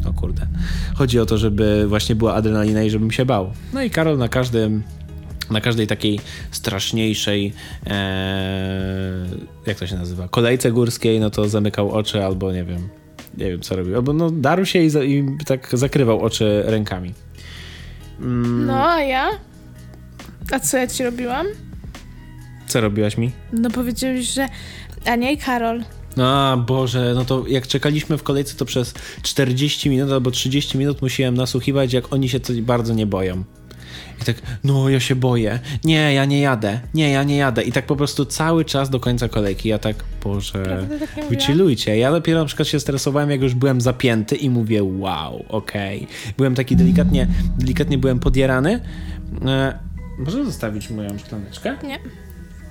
O 0.08 0.12
kurde. 0.12 0.46
Chodzi 0.94 1.18
o 1.20 1.26
to, 1.26 1.38
żeby 1.38 1.84
właśnie 1.88 2.14
była 2.14 2.34
adrenalina 2.34 2.82
i 2.82 2.90
żebym 2.90 3.10
się 3.10 3.24
bał. 3.26 3.50
No 3.72 3.82
i 3.82 3.90
Karol 3.90 4.18
na 4.18 4.28
każdym 4.28 4.82
na 5.50 5.60
każdej 5.60 5.86
takiej 5.86 6.20
straszniejszej, 6.50 7.52
e, 7.86 9.26
jak 9.66 9.78
to 9.78 9.86
się 9.86 9.96
nazywa, 9.96 10.28
kolejce 10.28 10.72
górskiej, 10.72 11.20
no 11.20 11.30
to 11.30 11.48
zamykał 11.48 11.90
oczy 11.90 12.24
albo 12.24 12.52
nie 12.52 12.64
wiem, 12.64 12.88
nie 13.38 13.50
wiem 13.50 13.60
co 13.60 13.76
robił, 13.76 13.96
albo 13.96 14.12
no 14.12 14.30
darł 14.30 14.66
się 14.66 14.78
i, 14.78 14.90
za, 14.90 15.04
i 15.04 15.36
tak 15.46 15.68
zakrywał 15.72 16.20
oczy 16.20 16.62
rękami. 16.66 17.14
Mm, 18.20 18.66
No, 18.66 18.90
a 18.90 19.00
ja? 19.02 19.30
A 20.52 20.58
co 20.60 20.76
ja 20.76 20.86
ci 20.86 21.04
robiłam? 21.04 21.46
Co 22.66 22.80
robiłaś 22.80 23.16
mi? 23.18 23.30
No 23.52 23.70
powiedziałeś, 23.70 24.26
że 24.26 24.48
Ania 25.06 25.30
i 25.30 25.36
Karol. 25.38 25.84
A 26.22 26.56
Boże, 26.66 27.12
no 27.14 27.24
to 27.24 27.44
jak 27.48 27.66
czekaliśmy 27.66 28.18
w 28.18 28.22
kolejce, 28.22 28.54
to 28.56 28.64
przez 28.64 28.94
40 29.22 29.90
minut 29.90 30.12
albo 30.12 30.30
30 30.30 30.78
minut 30.78 31.02
musiałem 31.02 31.34
nasłuchiwać, 31.34 31.92
jak 31.92 32.12
oni 32.12 32.28
się 32.28 32.40
coś 32.40 32.60
bardzo 32.60 32.94
nie 32.94 33.06
boją. 33.06 33.44
I 34.22 34.24
tak, 34.24 34.36
no 34.64 34.88
ja 34.88 35.00
się 35.00 35.14
boję. 35.16 35.58
Nie, 35.84 36.14
ja 36.14 36.24
nie 36.24 36.40
jadę. 36.40 36.80
Nie, 36.94 37.10
ja 37.10 37.22
nie 37.22 37.36
jadę. 37.36 37.62
I 37.62 37.72
tak 37.72 37.86
po 37.86 37.96
prostu 37.96 38.24
cały 38.24 38.64
czas 38.64 38.90
do 38.90 39.00
końca 39.00 39.28
kolejki. 39.28 39.68
Ja 39.68 39.78
tak, 39.78 39.96
Boże, 40.24 40.86
tak 41.14 41.28
wychillujcie. 41.28 41.96
Ja 41.98 42.10
dopiero 42.10 42.40
na 42.40 42.46
przykład 42.46 42.68
się 42.68 42.80
stresowałem, 42.80 43.30
jak 43.30 43.42
już 43.42 43.54
byłem 43.54 43.80
zapięty 43.80 44.36
i 44.36 44.50
mówię, 44.50 44.82
wow, 44.84 45.44
okej. 45.48 46.06
Byłem 46.36 46.54
taki 46.54 46.76
delikatnie, 46.76 47.26
delikatnie 47.58 47.98
byłem 47.98 48.20
podjarany. 48.20 48.80
E, 49.46 49.78
może 50.18 50.44
zostawić 50.44 50.90
moją 50.90 51.18
szklaneczkę? 51.18 51.76
Nie. 51.84 51.98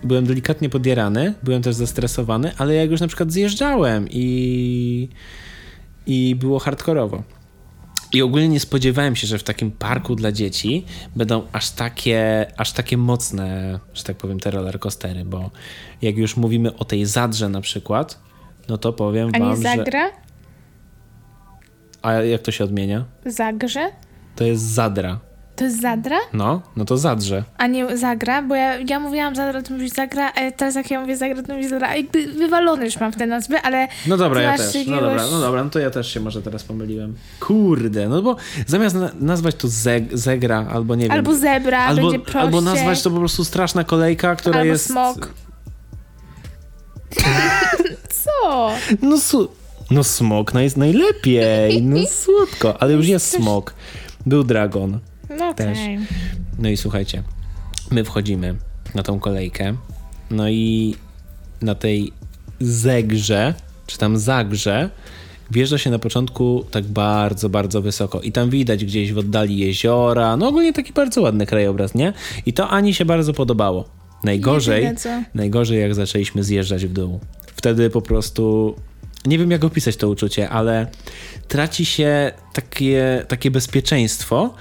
byłem 0.04 0.26
delikatnie 0.26 0.70
podjarany, 0.70 1.34
byłem 1.44 1.62
też 1.62 1.76
zestresowany, 1.76 2.52
ale 2.58 2.76
jak 2.76 2.92
już 2.92 3.02
na 3.02 3.08
przykład 3.08 3.32
zjeżdżałem 3.32 4.08
i, 4.10 5.10
i 6.08 6.36
było 6.36 6.60
hardkorowo. 6.60 7.24
I 8.14 8.22
ogólnie 8.22 8.50
nie 8.50 8.60
spodziewałem 8.60 9.16
się, 9.16 9.28
że 9.28 9.38
w 9.38 9.44
takim 9.44 9.72
parku 9.72 10.16
dla 10.16 10.32
dzieci 10.32 10.86
będą 11.16 11.48
aż 11.52 11.70
takie, 11.70 12.46
aż 12.58 12.72
takie 12.72 12.98
mocne, 12.98 13.80
że 13.94 14.04
tak 14.04 14.18
powiem, 14.18 14.40
te 14.40 14.52
rollercoastery, 14.52 15.26
bo 15.26 15.52
jak 16.02 16.18
już 16.18 16.38
mówimy 16.38 16.78
o 16.78 16.86
tej 16.86 17.06
Zadrze 17.06 17.50
na 17.50 17.62
przykład, 17.62 18.20
no 18.68 18.78
to 18.78 18.94
powiem 18.94 19.30
A 19.34 19.40
wam, 19.40 19.50
nie 19.50 19.56
że... 19.56 19.62
Zagra? 19.62 20.10
A 22.02 22.14
jak 22.14 22.42
to 22.42 22.52
się 22.52 22.64
odmienia? 22.64 23.06
Zagrze? 23.26 23.90
To 24.36 24.44
jest 24.44 24.64
Zadra. 24.64 25.20
To 25.56 25.64
jest 25.64 25.82
Zadra? 25.82 26.18
No, 26.34 26.62
no 26.76 26.86
to 26.86 26.98
Zadrze. 26.98 27.44
A 27.58 27.68
nie 27.68 27.98
Zagra? 27.98 28.42
Bo 28.42 28.56
ja, 28.56 28.78
ja 28.80 29.00
mówiłam 29.00 29.36
Zadra, 29.36 29.62
to 29.62 29.74
mówisz 29.74 29.92
Zagra, 29.92 30.32
a 30.34 30.52
teraz 30.52 30.76
jak 30.76 30.92
ja 30.92 31.02
mówię 31.02 31.18
Zagra, 31.18 31.44
to 31.44 31.54
mówisz 31.54 31.70
Zadra. 31.70 31.96
Jakby 31.96 32.28
wywalone 32.28 32.86
już 32.86 33.00
mam 33.00 33.12
w 33.14 33.16
te 33.16 33.28
nazwy, 33.28 33.60
ale... 33.60 33.88
No 34.08 34.18
dobra, 34.18 34.42
ja 34.42 34.58
też. 34.58 34.74
No 34.74 34.80
jakiegoś- 34.80 35.02
dobra, 35.02 35.24
no 35.32 35.40
dobra, 35.40 35.64
no 35.64 35.70
to 35.70 35.80
ja 35.80 35.90
też 35.90 36.14
się 36.14 36.20
może 36.20 36.42
teraz 36.42 36.64
pomyliłem. 36.64 37.16
Kurde, 37.40 38.10
no 38.10 38.22
bo 38.22 38.36
zamiast 38.68 38.96
na 38.96 39.12
nazwać 39.20 39.56
to 39.56 39.68
zeg, 39.68 40.04
Zegra 40.18 40.68
albo 40.72 40.96
nie 40.96 41.04
wiem. 41.04 41.12
Albo 41.12 41.36
Zebra, 41.36 41.80
albo, 41.80 42.02
będzie 42.02 42.20
prościej. 42.20 42.42
albo 42.42 42.62
nazwać 42.62 43.02
to 43.02 43.12
po 43.12 43.20
prostu 43.20 43.46
straszna 43.46 43.84
kolejka, 43.84 44.36
która 44.36 44.60
Albo 44.60 44.72
jest. 44.72 44.86
smok. 44.86 45.34
Co? 48.24 48.72
No, 49.02 49.18
su... 49.18 49.48
no 49.92 50.04
smok, 50.04 50.54
no 50.54 50.60
jest 50.60 50.78
najlepiej. 50.78 51.82
No 51.82 51.98
słodko, 52.24 52.82
ale 52.82 52.94
już 52.94 53.08
jest 53.08 53.32
smok. 53.32 53.74
Był 54.26 54.44
dragon. 54.44 55.00
No 55.38 55.54
Też. 55.54 55.78
okej. 55.78 56.00
No 56.60 56.70
i 56.70 56.78
słuchajcie, 56.78 57.24
my 57.92 58.04
wchodzimy 58.04 58.56
na 58.96 59.04
tą 59.04 59.20
kolejkę, 59.20 59.76
no 60.32 60.50
i 60.50 60.96
na 61.62 61.76
tej 61.76 62.14
zegrze, 62.60 63.54
czy 63.88 63.98
tam 63.98 64.18
zagrze, 64.18 64.90
wjeżdża 65.52 65.78
się 65.78 65.90
na 65.90 66.00
początku 66.00 66.66
tak 66.72 66.86
bardzo, 66.86 67.50
bardzo 67.50 67.82
wysoko 67.82 68.22
i 68.22 68.32
tam 68.32 68.50
widać 68.50 68.86
gdzieś 68.86 69.14
w 69.14 69.18
oddali 69.18 69.58
jeziora, 69.58 70.38
no 70.38 70.48
ogólnie 70.48 70.74
taki 70.74 70.94
bardzo 70.94 71.22
ładny 71.22 71.46
krajobraz, 71.46 71.96
nie? 71.96 72.14
I 72.46 72.54
to 72.54 72.70
Ani 72.70 72.94
się 72.94 73.06
bardzo 73.06 73.34
podobało. 73.34 73.90
Najgorzej, 74.24 74.90
najgorzej 75.34 75.82
jak 75.82 75.96
zaczęliśmy 75.96 76.44
zjeżdżać 76.44 76.86
w 76.86 76.94
dół. 76.94 77.20
Wtedy 77.56 77.90
po 77.90 78.02
prostu 78.02 78.76
nie 79.26 79.38
wiem 79.38 79.52
jak 79.52 79.64
opisać 79.64 79.96
to 79.96 80.10
uczucie, 80.10 80.50
ale 80.50 80.88
traci 81.48 81.86
się 81.86 82.32
takie, 82.54 83.26
takie 83.28 83.52
bezpieczeństwo, 83.52 84.54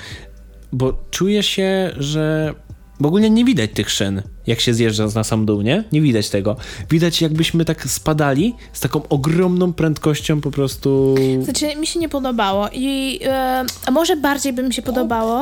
bo 0.72 0.92
czuję 1.10 1.42
się, 1.42 1.90
że 1.98 2.54
bo 3.00 3.08
ogólnie 3.08 3.30
nie 3.30 3.44
widać 3.44 3.70
tych 3.74 3.90
szyn, 3.90 4.22
jak 4.46 4.60
się 4.60 4.74
zjeżdża 4.74 5.06
na 5.14 5.24
sam 5.24 5.46
dół, 5.46 5.62
nie? 5.62 5.84
Nie 5.92 6.00
widać 6.00 6.30
tego. 6.30 6.56
Widać 6.90 7.22
jakbyśmy 7.22 7.64
tak 7.64 7.86
spadali 7.86 8.54
z 8.72 8.80
taką 8.80 9.08
ogromną 9.08 9.72
prędkością 9.72 10.40
po 10.40 10.50
prostu... 10.50 11.14
Znaczy, 11.42 11.76
mi 11.76 11.86
się 11.86 12.00
nie 12.00 12.08
podobało 12.08 12.68
i 12.72 13.20
e, 13.24 13.64
a 13.86 13.90
może 13.90 14.16
bardziej 14.16 14.52
by 14.52 14.62
mi 14.62 14.74
się 14.74 14.82
podobało. 14.82 15.38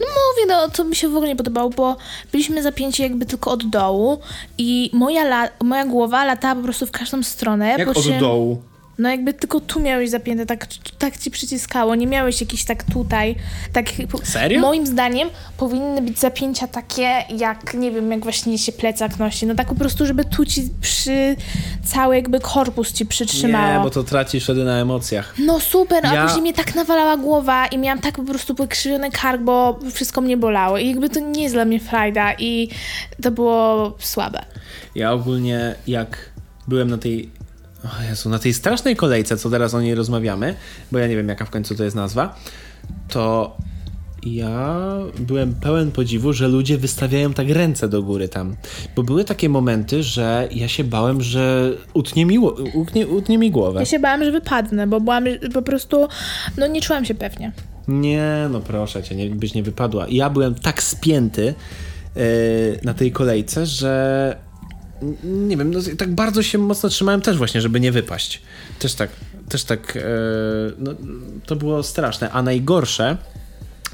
No 0.00 0.06
mówię, 0.06 0.46
no 0.48 0.68
to 0.68 0.84
mi 0.84 0.96
się 0.96 1.08
w 1.08 1.16
ogóle 1.16 1.28
nie 1.28 1.36
podobało, 1.36 1.70
bo 1.70 1.96
byliśmy 2.32 2.62
zapięci 2.62 3.02
jakby 3.02 3.26
tylko 3.26 3.50
od 3.50 3.70
dołu 3.70 4.18
i 4.58 4.90
moja, 4.92 5.22
la, 5.22 5.48
moja 5.64 5.84
głowa 5.86 6.24
latała 6.24 6.54
po 6.54 6.62
prostu 6.62 6.86
w 6.86 6.90
każdą 6.90 7.22
stronę. 7.22 7.68
Jak 7.78 7.92
po 7.92 8.00
od 8.00 8.06
czym- 8.06 8.20
dołu. 8.20 8.62
No 8.98 9.08
jakby 9.10 9.34
tylko 9.34 9.60
tu 9.60 9.80
miałeś 9.80 10.10
zapięte, 10.10 10.46
tak, 10.46 10.66
tak 10.98 11.18
ci 11.18 11.30
przyciskało, 11.30 11.94
nie 11.94 12.06
miałeś 12.06 12.40
jakiś 12.40 12.64
tak 12.64 12.84
tutaj. 12.84 13.36
Tak, 13.72 13.86
Serio? 14.22 14.60
Moim 14.60 14.86
zdaniem 14.86 15.28
powinny 15.56 16.02
być 16.02 16.18
zapięcia 16.18 16.66
takie, 16.66 17.24
jak 17.38 17.74
nie 17.74 17.90
wiem, 17.90 18.10
jak 18.10 18.22
właśnie 18.22 18.58
się 18.58 18.72
plecak 18.72 19.18
nosi. 19.18 19.46
No 19.46 19.54
tak 19.54 19.68
po 19.68 19.74
prostu, 19.74 20.06
żeby 20.06 20.24
tu 20.24 20.44
ci 20.44 20.68
przy 20.80 21.36
cały 21.84 22.16
jakby 22.16 22.40
korpus 22.40 22.92
ci 22.92 23.06
przytrzymało. 23.06 23.78
Nie, 23.78 23.84
bo 23.84 23.90
to 23.90 24.02
tracisz 24.02 24.44
wtedy 24.44 24.64
na 24.64 24.78
emocjach. 24.80 25.34
No 25.38 25.60
super, 25.60 26.06
a 26.06 26.14
Ja- 26.14 26.22
później 26.24 26.42
mnie 26.42 26.52
tak 26.52 26.74
nawalała 26.74 27.16
głowa 27.16 27.66
i 27.66 27.78
miałam 27.78 27.98
tak 28.00 28.14
po 28.16 28.24
prostu 28.24 28.54
pokrzywiony 28.54 29.10
kark, 29.10 29.42
bo 29.42 29.78
wszystko 29.94 30.20
mnie 30.20 30.36
bolało. 30.36 30.78
I 30.78 30.88
jakby 30.88 31.08
to 31.10 31.20
nie 31.20 31.42
jest 31.42 31.54
dla 31.54 31.64
mnie 31.64 31.80
frajda 31.80 32.32
i 32.38 32.68
to 33.22 33.30
było 33.30 33.94
słabe. 33.98 34.44
Ja 34.94 35.12
ogólnie 35.12 35.74
jak 35.86 36.30
byłem 36.68 36.90
na 36.90 36.98
tej 36.98 37.30
o 37.84 38.02
Jezu, 38.02 38.28
na 38.28 38.38
tej 38.38 38.54
strasznej 38.54 38.96
kolejce, 38.96 39.36
co 39.36 39.50
teraz 39.50 39.74
o 39.74 39.80
niej 39.80 39.94
rozmawiamy, 39.94 40.54
bo 40.92 40.98
ja 40.98 41.06
nie 41.06 41.16
wiem 41.16 41.28
jaka 41.28 41.44
w 41.44 41.50
końcu 41.50 41.74
to 41.74 41.84
jest 41.84 41.96
nazwa, 41.96 42.34
to 43.08 43.56
ja 44.26 44.78
byłem 45.18 45.54
pełen 45.54 45.92
podziwu, 45.92 46.32
że 46.32 46.48
ludzie 46.48 46.78
wystawiają 46.78 47.32
tak 47.32 47.48
ręce 47.48 47.88
do 47.88 48.02
góry 48.02 48.28
tam. 48.28 48.56
Bo 48.96 49.02
były 49.02 49.24
takie 49.24 49.48
momenty, 49.48 50.02
że 50.02 50.48
ja 50.50 50.68
się 50.68 50.84
bałem, 50.84 51.22
że 51.22 51.72
utnie 51.94 52.26
mi, 52.26 52.38
utnie, 52.74 53.06
utnie 53.06 53.38
mi 53.38 53.50
głowę. 53.50 53.80
Ja 53.80 53.86
się 53.86 53.98
bałam, 53.98 54.24
że 54.24 54.32
wypadnę, 54.32 54.86
bo 54.86 55.00
byłam 55.00 55.24
po 55.54 55.62
prostu, 55.62 56.08
no 56.58 56.66
nie 56.66 56.80
czułam 56.80 57.04
się 57.04 57.14
pewnie. 57.14 57.52
Nie, 57.88 58.48
no 58.50 58.60
proszę 58.60 59.02
cię, 59.02 59.16
nie, 59.16 59.30
byś 59.30 59.54
nie 59.54 59.62
wypadła. 59.62 60.06
Ja 60.08 60.30
byłem 60.30 60.54
tak 60.54 60.82
spięty 60.82 61.54
yy, 62.16 62.22
na 62.82 62.94
tej 62.94 63.12
kolejce, 63.12 63.66
że 63.66 64.36
nie 65.24 65.56
wiem, 65.56 65.74
no, 65.74 65.80
tak 65.98 66.14
bardzo 66.14 66.42
się 66.42 66.58
mocno 66.58 66.88
trzymałem 66.88 67.20
też 67.20 67.38
właśnie, 67.38 67.60
żeby 67.60 67.80
nie 67.80 67.92
wypaść. 67.92 68.42
Też 68.78 68.94
tak, 68.94 69.10
też 69.48 69.64
tak, 69.64 69.94
yy, 69.94 70.02
no, 70.78 70.90
to 71.46 71.56
było 71.56 71.82
straszne. 71.82 72.30
A 72.30 72.42
najgorsze 72.42 73.16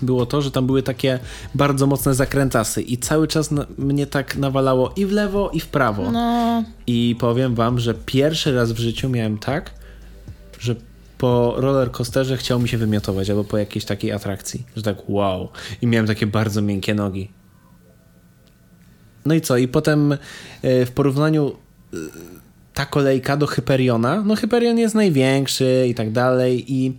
było 0.03 0.27
to, 0.27 0.43
że 0.43 0.50
tam 0.50 0.67
były 0.67 0.83
takie 0.83 1.19
bardzo 1.55 1.87
mocne 1.87 2.15
zakrętasy 2.15 2.83
i 2.83 2.99
cały 2.99 3.29
czas 3.29 3.50
na, 3.50 3.67
mnie 3.79 4.07
tak 4.07 4.37
nawalało 4.37 4.93
i 4.97 5.07
w 5.07 5.12
lewo, 5.12 5.50
i 5.50 5.61
w 5.61 5.67
prawo. 5.67 6.11
No, 6.11 6.65
I 6.87 7.17
powiem 7.19 7.55
wam, 7.55 7.79
że 7.79 7.95
pierwszy 7.95 8.55
raz 8.55 8.73
w 8.73 8.79
życiu 8.79 9.09
miałem 9.09 9.38
tak, 9.38 9.71
że 10.61 10.75
po 11.19 11.55
roller 11.57 11.91
coasterze 11.91 12.37
chciał 12.37 12.61
mi 12.61 12.69
się 12.69 12.79
wymiotować, 12.79 13.31
albo 13.31 13.45
po 13.45 13.59
jakiejś 13.59 13.85
takiej 13.85 14.12
atrakcji, 14.12 14.67
że 14.77 14.83
tak 14.83 15.11
wow. 15.11 15.49
I 15.83 15.87
miałem 15.87 16.07
takie 16.07 16.27
bardzo 16.27 16.62
miękkie 16.62 16.95
nogi. 16.95 17.38
No 19.27 19.35
i 19.35 19.41
co? 19.41 19.57
I 19.57 19.69
potem 19.69 20.13
e, 20.13 20.17
w 20.87 20.91
porównaniu 20.91 21.53
e, 21.95 21.97
ta 22.75 22.87
kolejka 22.87 23.37
do 23.37 23.47
Hyperiona, 23.47 24.23
no 24.23 24.37
Hyperion 24.37 24.79
jest 24.79 24.95
największy 24.95 25.87
i 25.89 25.95
tak 25.95 26.13
dalej 26.13 26.73
i 26.73 26.93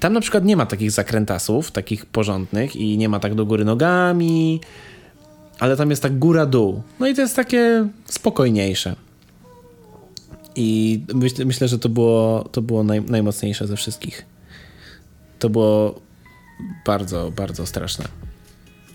tam 0.00 0.12
na 0.12 0.20
przykład 0.20 0.44
nie 0.44 0.56
ma 0.56 0.66
takich 0.66 0.90
zakrętasów, 0.90 1.70
takich 1.70 2.06
porządnych 2.06 2.76
i 2.76 2.98
nie 2.98 3.08
ma 3.08 3.20
tak 3.20 3.34
do 3.34 3.46
góry 3.46 3.64
nogami. 3.64 4.60
ale 5.58 5.76
tam 5.76 5.90
jest 5.90 6.02
tak 6.02 6.18
góra-dół. 6.18 6.82
No 7.00 7.06
i 7.06 7.14
to 7.14 7.22
jest 7.22 7.36
takie 7.36 7.88
spokojniejsze. 8.04 8.96
I 10.56 11.00
myśl, 11.14 11.46
myślę, 11.46 11.68
że 11.68 11.78
to 11.78 11.88
było, 11.88 12.48
to 12.52 12.62
było 12.62 12.84
naj, 12.84 13.02
najmocniejsze 13.02 13.66
ze 13.66 13.76
wszystkich. 13.76 14.26
To 15.38 15.50
było 15.50 16.00
bardzo, 16.86 17.32
bardzo 17.36 17.66
straszne. 17.66 18.23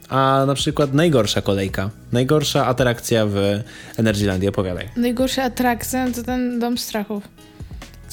A 0.10 0.44
na 0.48 0.54
przykład 0.54 0.94
najgorsza 0.94 1.42
kolejka, 1.42 1.89
najgorsza 2.12 2.66
atrakcja 2.66 3.25
w 3.25 3.36
Energylandii, 3.98 4.50
opowiadaj. 4.50 4.89
Najgorsza 4.98 5.44
atrakcja 5.44 6.12
to 6.12 6.24
ten 6.24 6.60
dom 6.60 6.78
strachów. 6.78 7.24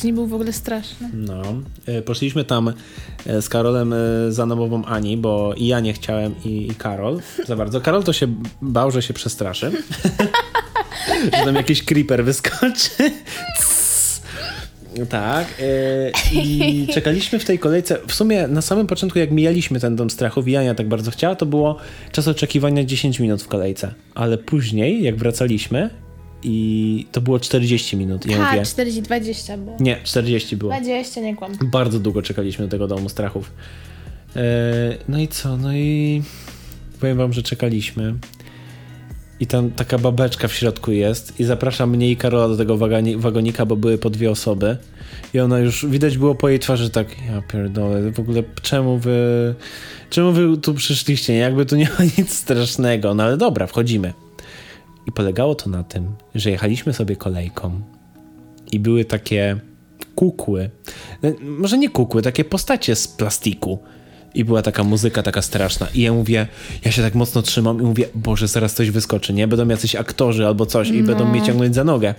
Nie 0.05 0.13
był 0.13 0.27
w 0.27 0.35
ogóle 0.35 0.53
straszny. 0.53 1.11
No, 1.15 1.43
e, 1.87 2.03
poszliśmy 2.03 2.45
tam 2.45 2.73
e, 3.27 3.43
z 3.43 3.49
Karolem 3.49 3.93
e, 3.93 3.97
za 4.29 4.47
namową 4.47 4.85
Ani, 4.85 5.17
bo 5.17 5.55
i 5.57 5.67
ja 5.67 5.81
nie 5.81 5.93
chciałem, 5.93 6.35
i, 6.45 6.67
i 6.67 6.75
Karol 6.75 7.21
za 7.47 7.57
bardzo. 7.57 7.81
Karol 7.81 8.05
to 8.05 8.13
się 8.13 8.35
bał, 8.63 8.91
że 8.91 9.03
się 9.03 9.15
przestraszy. 9.15 9.73
że 11.39 11.45
tam 11.45 11.55
jakiś 11.55 11.85
creeper 11.85 12.25
wyskoczy. 12.25 12.91
Tak. 15.09 15.47
I 16.33 16.87
czekaliśmy 16.95 17.39
w 17.39 17.45
tej 17.45 17.59
kolejce. 17.59 17.99
W 18.09 18.15
sumie 18.15 18.49
na 18.49 18.63
samym 18.63 18.87
początku, 18.87 19.19
jak 19.19 19.31
mijaliśmy 19.31 19.81
ten 19.81 19.97
dom 19.97 20.11
strachów 20.11 20.49
i 20.49 20.57
Ania 20.57 20.75
tak 20.75 20.89
bardzo 20.89 21.11
chciała, 21.11 21.35
to 21.35 21.47
było 21.47 21.77
czas 22.13 22.29
oczekiwania 22.29 22.85
10 22.85 23.21
minut 23.21 23.43
w 23.43 23.49
kolejce. 23.49 23.95
Ale 24.15 24.39
później, 24.39 25.03
jak 25.03 25.17
wracaliśmy, 25.17 25.91
i 26.43 27.07
to 27.13 27.21
było 27.21 27.41
40 27.41 27.97
minut. 27.97 28.27
Ja 28.27 28.37
tak, 28.37 28.53
mówię, 28.53 28.65
40, 28.65 29.03
20 29.03 29.57
było. 29.57 29.77
nie, 29.81 29.97
40 30.05 30.57
było. 30.57 30.73
20, 30.73 31.21
nie 31.21 31.37
kłam. 31.37 31.53
Bardzo 31.63 31.99
długo 32.01 32.23
czekaliśmy 32.23 32.65
do 32.65 32.71
tego 32.71 32.87
domu 32.87 33.09
strachów. 33.09 33.53
E, 34.37 34.43
no 35.09 35.19
i 35.19 35.29
co? 35.29 35.57
No 35.57 35.77
i 35.77 36.23
powiem 37.01 37.19
wam, 37.19 37.33
że 37.33 37.43
czekaliśmy. 37.43 38.15
I 39.41 39.47
tam 39.47 39.71
taka 39.71 39.99
babeczka 39.99 40.49
w 40.49 40.53
środku 40.53 40.93
jest 40.93 41.41
i 41.41 41.45
zaprasza 41.45 41.87
mnie 41.87 42.11
i 42.11 42.17
Karola 42.17 42.49
do 42.49 42.57
tego 42.57 42.77
wagoni, 42.77 43.17
wagonika, 43.17 43.67
bo 43.67 43.77
były 43.77 43.99
po 43.99 44.11
dwie 44.11 44.31
osoby. 44.31 44.77
I 45.35 45.41
ona 45.41 45.59
już, 45.59 45.87
widać 45.87 46.19
było 46.19 46.35
po 46.35 46.49
jej 46.49 46.59
twarzy 46.59 46.91
tak, 46.91 47.09
ja 47.27 47.43
pierdolę, 47.43 48.13
w 48.13 48.21
ogóle 48.21 48.43
czemu 48.63 48.99
wy, 48.99 49.55
czemu 50.11 50.33
wy 50.33 50.57
tu 50.57 50.75
przyszliście? 50.75 51.35
Jakby 51.35 51.67
tu 51.67 51.77
nie 51.77 51.89
ma 51.99 52.05
nic 52.19 52.33
strasznego. 52.33 53.15
No 53.15 53.23
ale 53.23 53.37
dobra, 53.37 53.67
wchodzimy. 53.67 54.13
I 55.07 55.13
polegało 55.13 55.55
to 55.55 55.71
na 55.71 55.85
tym, 55.85 56.07
że 56.35 56.51
jechaliśmy 56.51 56.93
sobie 56.93 57.17
kolejką 57.17 57.81
i 58.73 58.81
były 58.81 59.05
takie 59.05 59.61
kukły. 60.15 60.71
No, 61.23 61.31
Może 61.41 61.79
nie 61.79 61.91
kukły, 61.91 62.23
takie 62.23 62.45
postacie 62.45 62.97
z 62.97 63.09
plastiku. 63.09 63.79
I 64.37 64.45
była 64.45 64.63
taka 64.63 64.85
muzyka 64.85 65.23
taka 65.23 65.43
straszna. 65.43 65.87
I 65.95 66.01
ja 66.03 66.13
mówię, 66.13 66.47
ja 66.85 66.93
się 66.93 67.03
tak 67.03 67.15
mocno 67.15 67.43
trzymam 67.43 67.81
i 67.81 67.83
mówię, 67.85 68.09
Boże, 68.15 68.49
zaraz 68.49 68.75
coś 68.75 68.91
wyskoczy, 68.91 69.33
nie? 69.33 69.49
Będą 69.49 69.69
jacyś 69.69 69.97
aktorzy 69.97 70.47
albo 70.47 70.67
coś 70.67 70.89
i 70.89 71.03
będą 71.03 71.25
mnie 71.31 71.43
ciągnąć 71.43 71.75
za 71.75 71.85
nogę. 71.85 72.15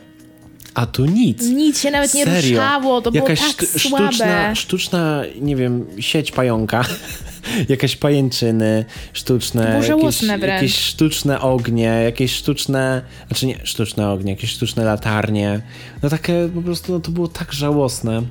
A 0.73 0.85
tu 0.85 1.05
nic. 1.05 1.43
Nic 1.43 1.79
się 1.81 1.91
nawet 1.91 2.13
nie 2.13 2.25
Serio. 2.25 2.59
ruszało, 2.59 3.01
to 3.01 3.11
Jakaś 3.13 3.39
było 3.39 3.53
tak 3.53 3.67
słabe. 3.67 4.07
sztuczna, 4.07 4.55
sztuczna, 4.55 5.23
nie 5.41 5.55
wiem, 5.55 5.85
sieć 5.99 6.31
pająka. 6.31 6.85
Jakaś 7.69 7.95
pajęczyny 7.95 8.85
sztuczne. 9.13 9.81
Jakieś, 9.87 10.23
jakieś 10.41 10.75
sztuczne 10.75 11.41
ognie, 11.41 11.83
jakieś 11.83 12.35
sztuczne, 12.35 13.01
znaczy 13.27 13.45
nie 13.45 13.59
sztuczne 13.63 14.09
ognie, 14.09 14.31
jakieś 14.31 14.51
sztuczne 14.51 14.85
latarnie. 14.85 15.61
No 16.03 16.09
takie 16.09 16.49
po 16.55 16.61
prostu, 16.61 16.91
no 16.93 16.99
to 16.99 17.11
było 17.11 17.27
tak 17.27 17.53
żałosne. 17.53 18.21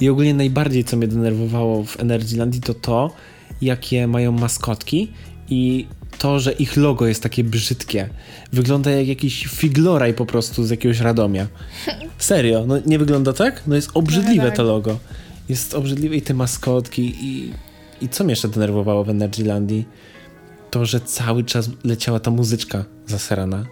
I 0.00 0.08
ogólnie 0.08 0.34
najbardziej, 0.34 0.84
co 0.84 0.96
mnie 0.96 1.08
denerwowało 1.08 1.84
w 1.84 2.00
Energylandii, 2.00 2.60
to 2.60 2.74
to, 2.74 3.12
jakie 3.62 4.06
mają 4.06 4.32
maskotki 4.32 5.12
i 5.48 5.86
to, 6.18 6.40
że 6.40 6.52
ich 6.52 6.76
logo 6.76 7.06
jest 7.06 7.22
takie 7.22 7.44
brzydkie. 7.44 8.08
Wygląda 8.52 8.90
jak 8.90 9.08
jakiś 9.08 9.46
figloraj 9.46 10.14
po 10.14 10.26
prostu 10.26 10.64
z 10.64 10.70
jakiegoś 10.70 11.00
Radomia. 11.00 11.46
Serio, 12.18 12.64
no 12.66 12.78
nie 12.86 12.98
wygląda 12.98 13.32
tak? 13.32 13.62
No 13.66 13.76
jest 13.76 13.90
obrzydliwe 13.94 14.46
tak. 14.46 14.56
to 14.56 14.62
logo. 14.62 14.98
Jest 15.48 15.74
obrzydliwe 15.74 16.16
i 16.16 16.22
te 16.22 16.34
maskotki 16.34 17.14
i, 17.20 17.52
i 18.00 18.08
co 18.08 18.24
mnie 18.24 18.32
jeszcze 18.32 18.48
denerwowało 18.48 19.04
w 19.04 19.10
Energylandii? 19.10 19.84
To, 20.70 20.86
że 20.86 21.00
cały 21.00 21.44
czas 21.44 21.70
leciała 21.84 22.20
ta 22.20 22.30
muzyczka 22.30 22.84
zaserana. 23.06 23.64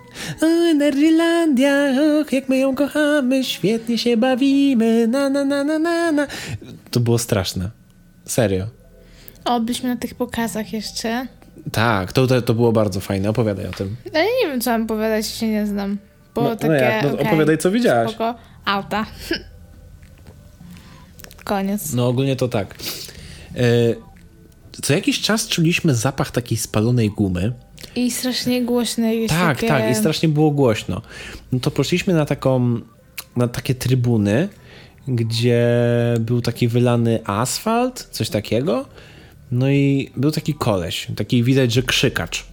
O, 0.42 0.46
Energylandia, 0.46 1.74
och, 2.20 2.32
jak 2.32 2.48
my 2.48 2.58
ją 2.58 2.74
kochamy, 2.74 3.44
świetnie 3.44 3.98
się 3.98 4.16
bawimy, 4.16 5.08
na 5.08 5.30
na 5.30 5.44
na 5.44 5.64
na 5.64 5.78
na 5.78 6.12
na. 6.12 6.26
To 6.90 7.00
było 7.00 7.18
straszne. 7.18 7.70
Serio. 8.24 8.66
O, 9.44 9.60
byliśmy 9.60 9.88
na 9.88 9.96
tych 9.96 10.14
pokazach 10.14 10.72
jeszcze. 10.72 11.26
Tak, 11.72 12.12
to, 12.12 12.26
to, 12.26 12.42
to 12.42 12.54
było 12.54 12.72
bardzo 12.72 13.00
fajne. 13.00 13.30
Opowiadaj 13.30 13.66
o 13.66 13.70
tym. 13.72 13.96
Ale 14.14 14.24
nie 14.24 14.50
wiem, 14.50 14.60
co 14.60 14.70
mam 14.70 14.86
powiedzieć, 14.86 15.26
się 15.26 15.48
nie 15.48 15.66
znam. 15.66 15.98
Było 16.34 16.44
No, 16.46 16.50
no 16.50 16.56
takie, 16.56 16.72
jak? 16.74 17.02
No, 17.02 17.12
okej, 17.12 17.26
opowiadaj, 17.26 17.58
co 17.58 17.70
widziałaś. 17.70 18.10
Spoko. 18.10 18.34
Auta. 18.64 19.06
Koniec. 21.44 21.92
No 21.92 22.08
ogólnie 22.08 22.36
to 22.36 22.48
tak. 22.48 22.74
E, 23.54 23.58
co 24.82 24.92
jakiś 24.92 25.20
czas 25.20 25.48
czuliśmy 25.48 25.94
zapach 25.94 26.30
takiej 26.30 26.58
spalonej 26.58 27.10
gumy. 27.10 27.52
I 27.96 28.10
strasznie 28.10 28.64
głośne 28.64 29.14
jest 29.14 29.34
Tak, 29.34 29.56
takie... 29.56 29.68
tak, 29.68 29.90
i 29.90 29.94
strasznie 29.94 30.28
było 30.28 30.50
głośno. 30.50 31.02
No 31.52 31.60
to 31.60 31.70
poszliśmy 31.70 32.14
na 32.14 32.24
taką, 32.24 32.80
na 33.36 33.48
takie 33.48 33.74
trybuny, 33.74 34.48
gdzie 35.08 35.68
był 36.20 36.40
taki 36.40 36.68
wylany 36.68 37.20
asfalt, 37.24 38.08
coś 38.10 38.30
takiego. 38.30 38.86
No 39.50 39.70
i 39.70 40.10
był 40.16 40.30
taki 40.30 40.54
koleś, 40.54 41.06
taki 41.16 41.42
widać, 41.42 41.72
że 41.72 41.82
krzykacz. 41.82 42.46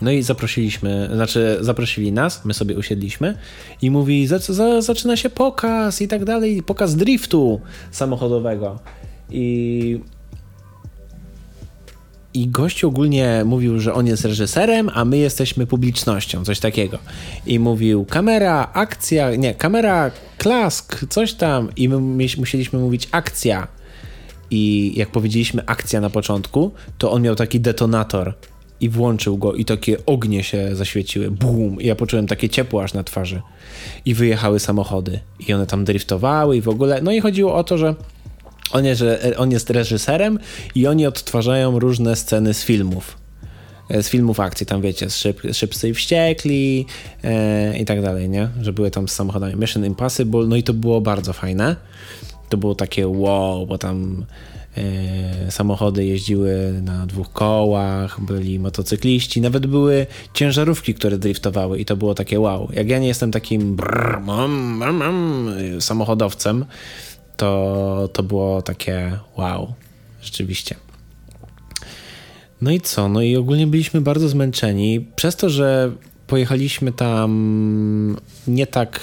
No 0.00 0.10
i 0.10 0.22
zaprosiliśmy, 0.22 1.10
znaczy 1.14 1.58
zaprosili 1.60 2.12
nas, 2.12 2.44
my 2.44 2.54
sobie 2.54 2.76
usiedliśmy 2.76 3.38
i 3.82 3.90
mówi, 3.90 4.26
za, 4.26 4.38
za, 4.38 4.82
zaczyna 4.82 5.16
się 5.16 5.30
pokaz 5.30 6.02
i 6.02 6.08
tak 6.08 6.24
dalej, 6.24 6.62
pokaz 6.62 6.96
driftu 6.96 7.60
samochodowego. 7.90 8.78
I 9.30 10.00
i 12.36 12.48
gość 12.48 12.84
ogólnie 12.84 13.42
mówił, 13.44 13.80
że 13.80 13.94
on 13.94 14.06
jest 14.06 14.24
reżyserem, 14.24 14.90
a 14.94 15.04
my 15.04 15.18
jesteśmy 15.18 15.66
publicznością, 15.66 16.44
coś 16.44 16.60
takiego. 16.60 16.98
I 17.46 17.58
mówił 17.58 18.04
kamera, 18.04 18.70
akcja, 18.72 19.34
nie, 19.34 19.54
kamera, 19.54 20.10
klask, 20.38 21.04
coś 21.08 21.34
tam. 21.34 21.68
I 21.76 21.88
my 21.88 21.98
musieliśmy 22.38 22.78
mówić 22.78 23.08
akcja. 23.12 23.68
I 24.50 24.92
jak 24.96 25.08
powiedzieliśmy 25.08 25.66
akcja 25.66 26.00
na 26.00 26.10
początku, 26.10 26.72
to 26.98 27.12
on 27.12 27.22
miał 27.22 27.34
taki 27.34 27.60
detonator 27.60 28.34
i 28.80 28.88
włączył 28.88 29.38
go 29.38 29.54
i 29.54 29.64
takie 29.64 30.06
ognie 30.06 30.44
się 30.44 30.76
zaświeciły. 30.76 31.30
Bum! 31.30 31.80
I 31.80 31.86
ja 31.86 31.94
poczułem 31.94 32.26
takie 32.26 32.48
ciepło 32.48 32.82
aż 32.82 32.94
na 32.94 33.04
twarzy. 33.04 33.42
I 34.04 34.14
wyjechały 34.14 34.60
samochody. 34.60 35.20
I 35.48 35.52
one 35.52 35.66
tam 35.66 35.84
driftowały 35.84 36.56
i 36.56 36.60
w 36.60 36.68
ogóle. 36.68 37.00
No 37.02 37.12
i 37.12 37.20
chodziło 37.20 37.54
o 37.54 37.64
to, 37.64 37.78
że 37.78 37.94
on 38.72 38.84
jest, 38.84 39.04
on 39.36 39.50
jest 39.50 39.70
reżyserem 39.70 40.38
i 40.74 40.86
oni 40.86 41.06
odtwarzają 41.06 41.78
różne 41.78 42.16
sceny 42.16 42.54
z 42.54 42.64
filmów. 42.64 43.16
E, 43.90 44.02
Z 44.02 44.08
filmów 44.08 44.40
akcji, 44.40 44.66
tam 44.66 44.82
wiecie, 44.82 45.10
szyb, 45.10 45.40
Szybcy 45.52 45.88
i 45.88 45.94
Wściekli 45.94 46.86
e, 47.24 47.78
i 47.78 47.84
tak 47.84 48.02
dalej, 48.02 48.28
nie? 48.28 48.48
Że 48.60 48.72
były 48.72 48.90
tam 48.90 49.08
z 49.08 49.12
samochodami 49.12 49.56
Mission 49.56 49.84
Impossible, 49.84 50.46
no 50.46 50.56
i 50.56 50.62
to 50.62 50.74
było 50.74 51.00
bardzo 51.00 51.32
fajne. 51.32 51.76
To 52.48 52.56
było 52.56 52.74
takie 52.74 53.08
wow, 53.08 53.66
bo 53.66 53.78
tam 53.78 54.24
e, 54.76 55.50
samochody 55.50 56.04
jeździły 56.04 56.80
na 56.82 57.06
dwóch 57.06 57.32
kołach, 57.32 58.20
byli 58.20 58.58
motocykliści, 58.58 59.40
nawet 59.40 59.66
były 59.66 60.06
ciężarówki, 60.34 60.94
które 60.94 61.18
driftowały 61.18 61.78
i 61.78 61.84
to 61.84 61.96
było 61.96 62.14
takie 62.14 62.40
wow. 62.40 62.68
Jak 62.72 62.88
ja 62.88 62.98
nie 62.98 63.08
jestem 63.08 63.32
takim 63.32 63.76
brrr, 63.76 64.20
mam, 64.20 64.52
mam, 64.52 64.96
mam, 64.96 65.50
samochodowcem, 65.80 66.64
to, 67.36 68.08
to 68.12 68.22
było 68.22 68.62
takie 68.62 69.18
wow, 69.36 69.74
rzeczywiście. 70.22 70.74
No 72.60 72.70
i 72.70 72.80
co? 72.80 73.08
No 73.08 73.22
i 73.22 73.36
ogólnie 73.36 73.66
byliśmy 73.66 74.00
bardzo 74.00 74.28
zmęczeni. 74.28 75.06
Przez 75.16 75.36
to, 75.36 75.50
że 75.50 75.92
pojechaliśmy 76.26 76.92
tam 76.92 78.16
nie 78.48 78.66
tak 78.66 79.00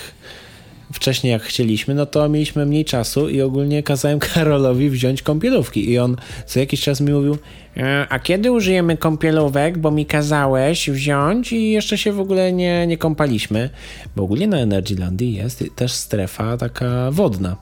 wcześniej 0.93 1.31
jak 1.31 1.43
chcieliśmy, 1.43 1.95
no 1.95 2.05
to 2.05 2.29
mieliśmy 2.29 2.65
mniej 2.65 2.85
czasu 2.85 3.29
i 3.29 3.41
ogólnie 3.41 3.83
kazałem 3.83 4.19
Karolowi 4.33 4.89
wziąć 4.89 5.21
kąpielówki. 5.21 5.89
I 5.89 5.99
on 5.99 6.15
co 6.45 6.59
jakiś 6.59 6.81
czas 6.81 7.01
mi 7.01 7.13
mówił, 7.13 7.37
"E, 7.77 8.07
a 8.09 8.19
kiedy 8.19 8.51
użyjemy 8.51 8.97
kąpielówek, 8.97 9.77
bo 9.77 9.91
mi 9.91 10.05
kazałeś 10.05 10.89
wziąć 10.89 11.51
i 11.51 11.71
jeszcze 11.71 11.97
się 11.97 12.11
w 12.11 12.19
ogóle 12.19 12.53
nie, 12.53 12.87
nie 12.87 12.97
kąpaliśmy. 12.97 13.69
Bo 14.15 14.23
ogólnie 14.23 14.47
na 14.47 14.57
Energylandii 14.57 15.33
jest 15.33 15.63
też 15.75 15.91
strefa 15.91 16.57
taka 16.57 17.11
wodna, 17.11 17.55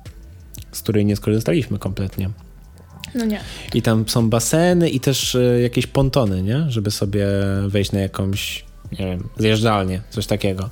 z 0.72 0.82
której 0.82 1.06
nie 1.06 1.16
skorzystaliśmy 1.16 1.80
kompletnie. 1.80 2.30
No 3.16 3.26
nie. 3.26 3.42
I 3.74 3.82
tam 3.82 4.10
są 4.10 4.30
baseny 4.30 4.90
i 4.90 5.00
też 5.00 5.36
e, 5.36 5.62
jakieś 5.62 5.88
pontony, 5.88 6.44
nie? 6.44 6.66
Żeby 6.70 6.92
sobie 6.92 7.28
wejść 7.68 7.92
na 7.92 8.00
jakąś, 8.00 8.66
nie 8.92 9.06
wiem, 9.06 9.30
zjeżdżalnię, 9.38 10.02
coś 10.10 10.28
takiego. 10.28 10.70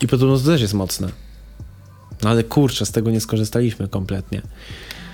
I 0.00 0.08
podobno 0.08 0.38
to 0.38 0.44
też 0.44 0.60
jest 0.60 0.74
mocne. 0.74 1.08
No 2.22 2.30
ale 2.30 2.44
kurczę, 2.44 2.86
z 2.86 2.92
tego 2.92 3.10
nie 3.10 3.20
skorzystaliśmy 3.20 3.88
kompletnie. 3.88 4.42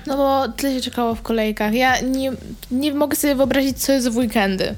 No 0.06 0.16
bo 0.16 0.52
tyle 0.52 0.74
się 0.74 0.80
czekało 0.80 1.14
w 1.14 1.22
kolejkach. 1.22 1.74
Ja 1.74 2.00
nie, 2.00 2.32
nie 2.70 2.94
mogę 2.94 3.16
sobie 3.16 3.34
wyobrazić, 3.34 3.78
co 3.78 3.92
jest 3.92 4.08
w 4.08 4.16
weekendy. 4.16 4.74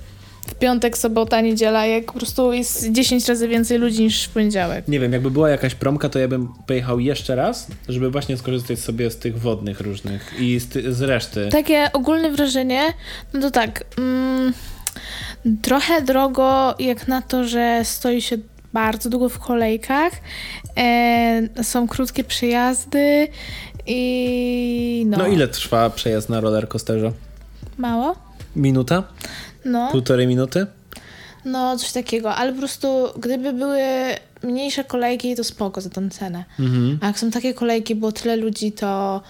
W 0.50 0.54
piątek, 0.54 0.98
sobota, 0.98 1.40
niedziela, 1.40 1.86
jak 1.86 2.04
po 2.04 2.12
prostu 2.12 2.52
jest 2.52 2.92
10 2.92 3.28
razy 3.28 3.48
więcej 3.48 3.78
ludzi 3.78 4.02
niż 4.02 4.24
w 4.24 4.30
poniedziałek. 4.30 4.88
Nie 4.88 5.00
wiem, 5.00 5.12
jakby 5.12 5.30
była 5.30 5.50
jakaś 5.50 5.74
promka, 5.74 6.08
to 6.08 6.18
ja 6.18 6.28
bym 6.28 6.48
pojechał 6.66 7.00
jeszcze 7.00 7.36
raz, 7.36 7.66
żeby 7.88 8.10
właśnie 8.10 8.36
skorzystać 8.36 8.78
sobie 8.78 9.10
z 9.10 9.16
tych 9.16 9.40
wodnych 9.40 9.80
różnych 9.80 10.34
i 10.38 10.58
z, 10.58 10.96
z 10.96 11.02
reszty. 11.02 11.48
Takie 11.52 11.90
ogólne 11.92 12.30
wrażenie, 12.30 12.82
no 13.34 13.40
to 13.40 13.50
tak, 13.50 13.84
mm, 13.98 14.52
trochę 15.62 16.02
drogo 16.02 16.74
jak 16.78 17.08
na 17.08 17.22
to, 17.22 17.44
że 17.44 17.80
stoi 17.84 18.22
się 18.22 18.36
bardzo 18.72 19.10
długo 19.10 19.28
w 19.28 19.38
kolejkach, 19.38 20.12
e, 20.76 21.62
są 21.62 21.88
krótkie 21.88 22.24
przejazdy 22.24 23.28
i 23.86 25.04
no, 25.06 25.18
No 25.18 25.26
ile 25.26 25.48
trwa 25.48 25.90
przejazd 25.90 26.28
na 26.28 26.40
rollercoasterze? 26.40 27.12
mało. 27.78 28.16
Minuta? 28.56 29.02
No, 29.64 29.88
Półtorej 29.92 30.26
minuty? 30.26 30.66
no 31.44 31.76
coś 31.76 31.92
takiego, 31.92 32.34
ale 32.34 32.52
po 32.52 32.58
prostu 32.58 33.08
gdyby 33.18 33.52
były 33.52 33.80
mniejsze 34.42 34.84
kolejki, 34.84 35.36
to 35.36 35.44
spoko 35.44 35.80
za 35.80 35.90
tą 35.90 36.10
cenę. 36.10 36.44
Mhm. 36.58 36.98
A 37.00 37.06
jak 37.06 37.18
są 37.18 37.30
takie 37.30 37.54
kolejki, 37.54 37.94
było 37.94 38.12
tyle 38.12 38.36
ludzi, 38.36 38.72
to 38.72 39.20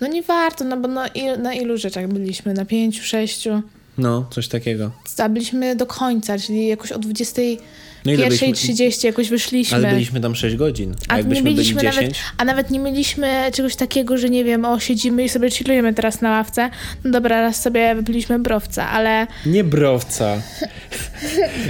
no 0.00 0.06
nie 0.06 0.22
warto, 0.22 0.64
no 0.64 0.76
bo 0.76 0.88
no, 0.88 1.02
il, 1.14 1.42
na 1.42 1.54
ilu 1.54 1.76
rzeczach 1.76 2.08
byliśmy? 2.08 2.54
Na 2.54 2.64
pięciu, 2.64 3.02
sześciu. 3.02 3.62
No, 3.98 4.26
coś 4.30 4.48
takiego. 4.48 4.90
A 5.18 5.28
byliśmy 5.28 5.76
do 5.76 5.86
końca, 5.86 6.38
czyli 6.38 6.66
jakoś 6.66 6.92
o 6.92 6.98
21.30 6.98 7.58
No 8.04 8.12
ile 8.12 8.28
byliśmy? 8.28 9.08
jakoś 9.08 9.28
wyszliśmy. 9.28 9.76
Ale 9.76 9.92
byliśmy 9.92 10.20
tam 10.20 10.34
6 10.34 10.56
godzin. 10.56 10.94
A, 11.08 11.14
a 11.14 11.16
jakbyśmy 11.16 11.42
byli 11.42 11.54
mieliśmy 11.56 11.82
10? 11.82 11.96
nawet, 11.96 12.16
a 12.36 12.44
nawet 12.44 12.70
nie 12.70 12.78
mieliśmy 12.78 13.50
czegoś 13.54 13.76
takiego, 13.76 14.18
że 14.18 14.30
nie 14.30 14.44
wiem, 14.44 14.64
o 14.64 14.80
siedzimy 14.80 15.24
i 15.24 15.28
sobie 15.28 15.50
chillujemy 15.50 15.94
teraz 15.94 16.20
na 16.20 16.30
ławce. 16.30 16.70
No 17.04 17.10
dobra, 17.10 17.40
raz 17.40 17.62
sobie 17.62 17.94
wypiliśmy 17.94 18.38
browca, 18.38 18.88
ale 18.88 19.26
Nie 19.46 19.64
browca. 19.64 20.42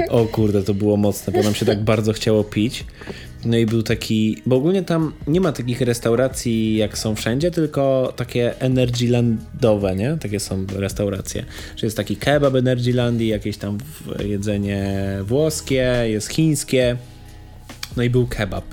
O 0.08 0.24
kurde, 0.24 0.62
to 0.62 0.74
było 0.74 0.96
mocne, 0.96 1.32
bo 1.32 1.42
nam 1.42 1.54
się 1.54 1.66
tak 1.66 1.84
bardzo 1.84 2.12
chciało 2.12 2.44
pić. 2.44 2.84
No 3.44 3.56
i 3.56 3.66
był 3.66 3.82
taki, 3.82 4.42
bo 4.46 4.56
ogólnie 4.56 4.82
tam 4.82 5.12
nie 5.26 5.40
ma 5.40 5.52
takich 5.52 5.80
restauracji 5.80 6.76
jak 6.76 6.98
są 6.98 7.14
wszędzie, 7.14 7.50
tylko 7.50 8.12
takie 8.16 8.60
Energylandowe, 8.60 9.96
nie? 9.96 10.16
Takie 10.20 10.40
są 10.40 10.66
restauracje. 10.76 11.44
Że 11.76 11.86
jest 11.86 11.96
taki 11.96 12.16
kebab 12.16 12.54
Energylandii, 12.54 13.28
jakieś 13.28 13.56
tam 13.56 13.78
jedzenie 14.24 15.04
włoskie, 15.22 15.94
jest 16.04 16.28
chińskie. 16.28 16.96
No 17.96 18.02
i 18.02 18.10
był 18.10 18.26
kebab. 18.26 18.64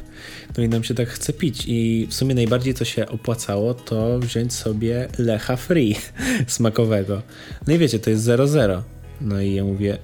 No 0.58 0.64
i 0.64 0.70
nam 0.70 0.84
się 0.84 0.94
tak 0.94 1.10
chce 1.10 1.34
pić. 1.34 1.64
I 1.68 2.08
w 2.10 2.14
sumie 2.14 2.36
najbardziej 2.36 2.74
co 2.74 2.86
się 2.86 3.08
opłacało, 3.08 3.74
to 3.74 4.20
wziąć 4.20 4.54
sobie 4.54 5.08
lecha 5.18 5.56
free 5.56 5.96
smakowego. 6.48 7.22
No 7.68 7.74
i 7.74 7.78
wiecie, 7.78 8.00
to 8.00 8.10
jest 8.10 8.26
0,0. 8.26 8.82
No 9.22 9.42
i 9.42 9.54
ja 9.54 9.64
mówię. 9.64 9.98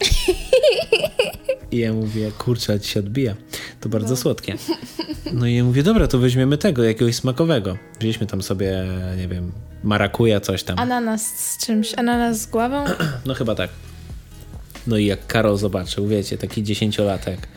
I 1.72 1.78
ja 1.78 1.92
mówię, 1.92 2.30
kurczę, 2.38 2.80
ci 2.80 2.90
się 2.90 3.00
odbija. 3.00 3.34
To 3.80 3.88
bardzo 3.88 4.16
słodkie. 4.16 4.54
No 5.32 5.46
i 5.46 5.54
ja 5.54 5.64
mówię, 5.64 5.82
dobra, 5.82 6.06
to 6.08 6.18
weźmiemy 6.18 6.58
tego, 6.58 6.84
jakiegoś 6.84 7.14
smakowego. 7.14 7.76
Wzięliśmy 7.98 8.26
tam 8.26 8.42
sobie, 8.42 8.84
nie 9.16 9.28
wiem, 9.28 9.52
marakuja, 9.82 10.40
coś 10.40 10.62
tam. 10.62 10.78
ananas 10.78 11.26
z 11.26 11.66
czymś, 11.66 11.94
ananas 11.94 12.40
z 12.40 12.46
głową. 12.46 12.84
No 13.26 13.34
chyba 13.34 13.54
tak. 13.54 13.70
No 14.86 14.96
i 14.96 15.06
jak 15.06 15.26
Karol 15.26 15.56
zobaczył, 15.56 16.06
wiecie, 16.08 16.38
taki 16.38 16.62
dziesięciolatek. 16.62 17.48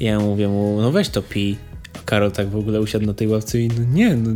Ja 0.00 0.20
mówię 0.20 0.48
mu, 0.48 0.78
no 0.80 0.90
weź 0.92 1.08
to 1.08 1.22
pij. 1.22 1.56
Karol 2.04 2.32
tak 2.32 2.48
w 2.48 2.56
ogóle 2.56 2.80
usiadł 2.80 3.06
na 3.06 3.14
tej 3.14 3.28
ławce 3.28 3.60
i 3.60 3.68
no 3.68 3.84
nie, 3.92 4.16
no 4.16 4.30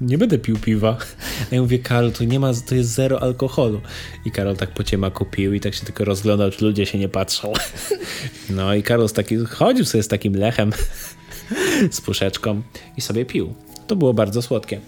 nie 0.00 0.18
będę 0.18 0.38
pił 0.38 0.58
piwa. 0.58 0.96
A 1.52 1.54
ja 1.54 1.62
mówię, 1.62 1.78
Karol, 1.78 2.12
to 2.12 2.24
nie 2.24 2.40
ma, 2.40 2.52
to 2.68 2.74
jest 2.74 2.90
zero 2.90 3.22
alkoholu. 3.22 3.80
I 4.24 4.30
Karol 4.30 4.56
tak 4.56 4.70
po 4.70 4.84
ciemaku 4.84 5.24
pił 5.24 5.54
i 5.54 5.60
tak 5.60 5.74
się 5.74 5.84
tylko 5.84 6.04
rozglądał, 6.04 6.50
czy 6.50 6.64
ludzie 6.64 6.86
się 6.86 6.98
nie 6.98 7.08
patrzą. 7.08 7.52
No 8.50 8.74
i 8.74 8.82
Karol 8.82 9.08
z 9.08 9.12
taki, 9.12 9.36
chodził 9.36 9.84
sobie 9.84 10.02
z 10.02 10.08
takim 10.08 10.34
lechem, 10.34 10.72
z 11.90 12.00
puszeczką 12.00 12.62
i 12.96 13.00
sobie 13.00 13.24
pił. 13.24 13.54
To 13.86 13.96
było 13.96 14.14
bardzo 14.14 14.42
słodkie 14.42 14.80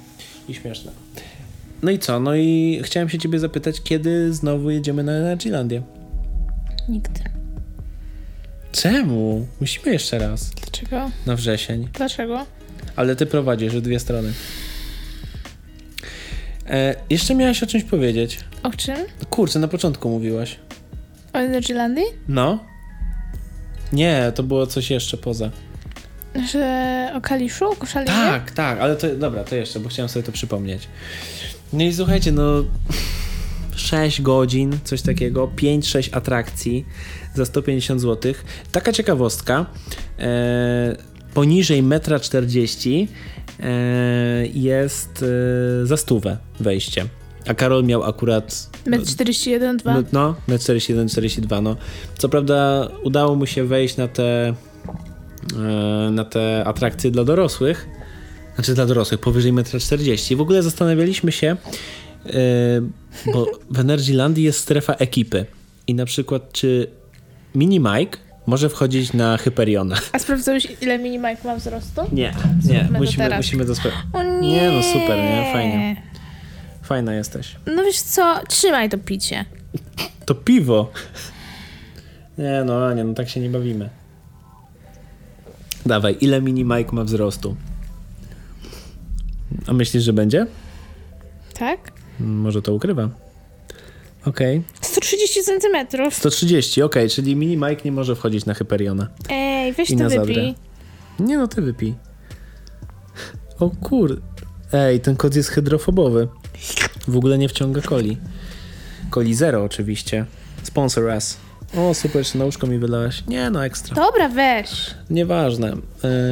i 0.49 0.55
śmieszne. 0.55 0.93
No 1.83 1.91
i 1.91 1.99
co? 1.99 2.21
No 2.21 2.35
i 2.37 2.81
chciałem 2.85 3.09
się 3.09 3.19
ciebie 3.19 3.39
zapytać, 3.39 3.83
kiedy 3.83 4.33
znowu 4.33 4.71
jedziemy 4.71 5.05
na 5.05 5.13
Energylandię? 5.13 5.83
Nigdy. 6.89 7.34
Czemu? 8.75 9.47
Musimy 9.61 9.93
jeszcze 9.93 10.19
raz. 10.19 10.51
Dlaczego? 10.51 11.11
Na 11.27 11.37
wrzesień. 11.37 11.89
Dlaczego? 11.93 12.47
Ale 12.97 13.17
ty 13.17 13.27
prowadzisz 13.27 13.73
w 13.77 13.81
dwie 13.81 14.01
strony. 14.01 14.33
E, 16.67 16.95
jeszcze 17.11 17.35
miałaś 17.35 17.63
o 17.63 17.67
czymś 17.67 17.85
powiedzieć. 17.85 18.39
O 18.63 18.71
czym? 18.71 18.97
Kurczę, 19.31 19.59
na 19.59 19.69
początku 19.69 20.09
mówiłaś. 20.09 20.57
O 21.33 21.39
Energylandii? 21.39 22.05
No? 22.29 22.65
Nie, 23.93 24.33
to 24.35 24.43
było 24.43 24.67
coś 24.67 24.91
jeszcze 24.91 25.17
poza. 25.17 25.51
Że 26.53 27.11
o 27.15 27.21
Kaliszu? 27.21 27.65
O 27.65 27.77
Koszalinie? 27.77 28.13
Tak, 28.13 28.51
tak, 28.51 28.81
ale 28.81 28.97
to 28.97 29.17
dobra, 29.17 29.45
to 29.45 29.57
jeszcze, 29.57 29.81
bo 29.81 29.89
chciałem 29.89 30.09
sobie 30.09 30.23
to 30.23 30.33
przypomnieć. 30.33 30.89
No 31.73 31.85
i 31.85 31.93
słuchajcie, 31.93 32.33
no 32.33 32.65
6 33.85 34.23
godzin, 34.23 34.79
coś 34.85 35.03
takiego, 35.03 35.51
5-6 35.57 36.17
atrakcji 36.17 36.87
za 37.35 37.45
150 37.45 38.01
zł. 38.01 38.35
Taka 38.73 38.93
ciekawostka, 38.93 39.67
e, 40.19 40.97
poniżej 41.35 41.83
1,40 41.83 43.01
m 43.01 43.09
e, 43.61 44.47
jest 44.47 45.25
e, 45.83 45.87
za 45.87 45.97
stówę 45.97 46.39
wejście. 46.61 47.07
A 47.47 47.55
Karol 47.55 47.85
miał 47.85 48.05
akurat 48.05 48.71
Metr 48.87 49.07
41, 49.07 49.77
2. 49.77 50.03
no, 50.13 50.35
na 50.49 50.59
41, 50.59 51.09
42, 51.09 51.61
no. 51.61 51.77
Co 52.19 52.29
prawda 52.29 52.89
udało 53.03 53.37
mu 53.37 53.47
się 53.47 53.65
wejść 53.65 53.97
na 53.97 54.09
te 54.09 54.55
e, 55.57 56.11
na 56.11 56.25
te 56.25 56.65
atrakcje 56.65 57.11
dla 57.11 57.25
dorosłych, 57.25 57.89
znaczy 58.55 58.75
dla 58.75 58.87
dorosłych, 58.87 59.21
powyżej 59.21 59.53
1,40 59.53 60.33
m. 60.33 60.39
W 60.39 60.41
ogóle 60.41 60.63
zastanawialiśmy 60.63 61.33
się, 61.33 61.57
e, 62.27 62.31
bo 63.33 63.47
w 63.71 63.79
Energylandii 63.79 64.45
jest 64.45 64.61
strefa 64.61 64.93
ekipy 64.95 65.47
i 65.87 65.95
na 65.95 66.05
przykład 66.05 66.53
czy 66.53 66.91
Mini 67.55 67.81
Mike 67.81 68.19
może 68.47 68.69
wchodzić 68.69 69.13
na 69.13 69.37
Hyperiona? 69.37 69.97
A 70.13 70.19
sprawdzałeś, 70.19 70.69
ile 70.81 70.99
mini 70.99 71.19
Mike 71.19 71.39
ma 71.45 71.57
wzrostu? 71.57 72.01
Nie, 72.13 72.35
nie, 72.65 72.85
to 72.85 72.93
musimy, 72.93 73.25
teraz. 73.25 73.39
musimy 73.39 73.65
to 73.65 73.75
sprawdzić. 73.75 74.03
O 74.13 74.23
nie. 74.23 74.53
Nie, 74.53 74.71
no 74.71 74.83
super, 74.83 75.19
nie? 75.19 75.51
Fajnie. 75.53 76.03
Fajna 76.83 77.15
jesteś. 77.15 77.57
No 77.67 77.85
wiesz 77.85 78.01
co, 78.01 78.41
trzymaj 78.49 78.89
to 78.89 78.99
picie. 78.99 79.45
To 80.27 80.35
piwo. 80.35 80.93
Nie 82.39 82.63
no, 82.67 82.95
nie, 82.95 83.05
no 83.05 83.15
tak 83.15 83.29
się 83.29 83.41
nie 83.41 83.51
bawimy. 83.51 83.91
Dawaj, 85.87 86.17
ile 86.21 86.41
mini 86.43 86.65
Mike 86.65 86.93
ma 86.93 87.05
wzrostu? 87.05 87.57
A 89.67 89.73
myślisz, 89.73 90.03
że 90.03 90.13
będzie? 90.13 90.47
Tak? 91.59 91.93
Może 92.21 92.63
to 92.63 92.75
ukrywa. 92.75 93.09
Okej. 94.25 94.63
130 94.81 95.43
centymetrów. 95.43 96.15
130, 96.15 96.83
okej, 96.83 97.11
czyli 97.11 97.37
mini 97.37 97.57
Mike 97.57 97.83
nie 97.85 97.93
może 97.93 98.17
wchodzić 98.17 98.47
na 98.47 98.55
Hyperiona. 98.55 99.09
Ej, 99.31 99.73
weź 99.73 99.91
I 99.91 99.97
to 99.97 100.11
Zadrę. 100.11 100.25
wypij. 100.27 100.55
Nie 101.21 101.39
no, 101.39 101.49
ty 101.49 101.63
wypij. 101.63 101.95
O 103.61 103.71
kur... 103.71 104.21
Ej, 104.73 105.01
ten 105.01 105.17
kod 105.17 105.37
jest 105.37 105.49
hydrofobowy. 105.49 106.29
W 107.09 107.17
ogóle 107.17 107.39
nie 107.39 107.49
wciąga 107.49 107.83
coli. 107.83 108.17
Coli 109.11 109.35
zero 109.35 109.65
oczywiście. 109.65 110.27
Sponsor 110.63 111.05
us. 111.05 111.37
O, 111.77 111.95
super, 111.95 112.17
jeszcze 112.21 112.39
na 112.39 112.45
łóżko 112.45 112.67
mi 112.67 112.79
wylałaś. 112.79 113.23
Nie 113.29 113.51
no, 113.51 113.65
ekstra. 113.65 113.95
Dobra, 113.97 114.29
weź. 114.29 114.71
Nieważne. 115.11 115.77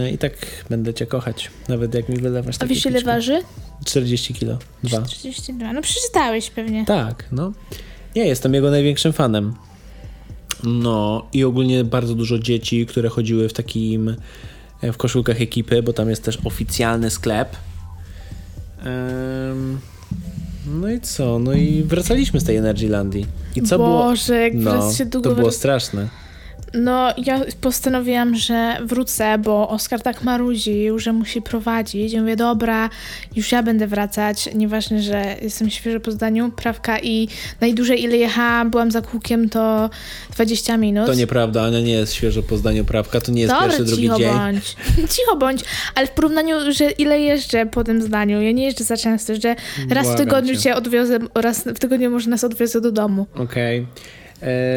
Yy, 0.04 0.10
I 0.10 0.18
tak 0.18 0.32
będę 0.70 0.94
cię 0.94 1.06
kochać. 1.06 1.50
Nawet 1.68 1.94
jak 1.94 2.08
mi 2.08 2.16
wylewasz 2.16 2.56
A 2.56 2.58
takie 2.58 2.74
wiesz 2.74 2.86
ile 2.86 2.94
piczko. 2.94 3.10
waży? 3.10 3.40
40 3.84 4.34
kilo. 4.34 4.58
Dwa. 4.84 5.02
42. 5.02 5.72
No 5.72 5.82
przeczytałeś 5.82 6.50
pewnie. 6.50 6.84
Tak, 6.84 7.24
no. 7.32 7.52
Ja 8.14 8.24
jestem 8.24 8.54
jego 8.54 8.70
największym 8.70 9.12
fanem. 9.12 9.54
No 10.64 11.26
i 11.32 11.44
ogólnie 11.44 11.84
bardzo 11.84 12.14
dużo 12.14 12.38
dzieci, 12.38 12.86
które 12.86 13.08
chodziły 13.08 13.48
w 13.48 13.52
takim 13.52 14.16
e, 14.82 14.92
w 14.92 14.96
koszulkach 14.96 15.40
ekipy, 15.40 15.82
bo 15.82 15.92
tam 15.92 16.10
jest 16.10 16.24
też 16.24 16.38
oficjalny 16.44 17.10
sklep. 17.10 17.56
Em, 18.84 19.80
no 20.66 20.90
i 20.90 21.00
co? 21.00 21.38
No 21.38 21.52
i 21.52 21.82
wracaliśmy 21.82 22.40
z 22.40 22.44
tej 22.44 22.56
Energylandii. 22.56 23.26
I 23.56 23.62
co 23.62 23.76
było? 23.78 23.88
Boże, 23.88 24.34
jak 24.40 24.54
No, 24.54 24.92
się 24.92 25.06
długo 25.06 25.30
to 25.30 25.36
było 25.36 25.52
straszne. 25.52 26.08
No, 26.74 27.08
ja 27.26 27.40
postanowiłam, 27.60 28.34
że 28.36 28.76
wrócę, 28.84 29.38
bo 29.38 29.68
Oskar 29.68 30.00
tak 30.02 30.22
marudził, 30.22 30.98
że 30.98 31.12
musi 31.12 31.42
prowadzić. 31.42 32.12
Ja 32.12 32.20
mówię, 32.20 32.36
dobra, 32.36 32.90
już 33.36 33.52
ja 33.52 33.62
będę 33.62 33.86
wracać. 33.86 34.48
Nieważne, 34.54 35.02
że 35.02 35.36
jestem 35.42 35.70
świeżo 35.70 36.00
po 36.00 36.10
zdaniu, 36.10 36.50
prawka 36.56 36.98
i 37.00 37.28
najdłużej 37.60 38.02
ile 38.04 38.16
jechałam, 38.16 38.70
byłam 38.70 38.90
za 38.90 39.00
kółkiem, 39.02 39.48
to 39.48 39.90
20 40.34 40.76
minut. 40.76 41.06
To 41.06 41.14
nieprawda, 41.14 41.62
Ania 41.62 41.80
nie 41.80 41.92
jest 41.92 42.12
świeżo 42.14 42.42
po 42.42 42.56
zdaniu 42.56 42.84
prawka, 42.84 43.20
to 43.20 43.32
nie 43.32 43.40
jest 43.42 43.54
Dobra, 43.54 43.66
pierwszy, 43.68 43.84
drugi 43.84 44.08
dzień. 44.18 44.32
bądź. 44.32 44.76
cicho 45.16 45.36
bądź, 45.36 45.64
ale 45.94 46.06
w 46.06 46.10
porównaniu, 46.10 46.56
że 46.72 46.90
ile 46.90 47.20
jeżdżę 47.20 47.66
po 47.66 47.84
tym 47.84 48.02
zdaniu, 48.02 48.42
ja 48.42 48.52
nie 48.52 48.64
jeżdżę 48.64 48.84
za 48.84 48.96
często, 48.96 49.34
że 49.34 49.56
raz 49.90 50.06
w 50.06 50.08
Błagam 50.08 50.16
tygodniu 50.26 50.54
cię. 50.54 50.60
cię 50.60 50.76
odwiozę, 50.76 51.18
raz 51.34 51.64
w 51.64 51.78
tygodniu 51.78 52.10
może 52.10 52.30
nas 52.30 52.44
odwiozę 52.44 52.80
do 52.80 52.92
domu. 52.92 53.26
Okej. 53.34 53.78
E, 53.78 53.84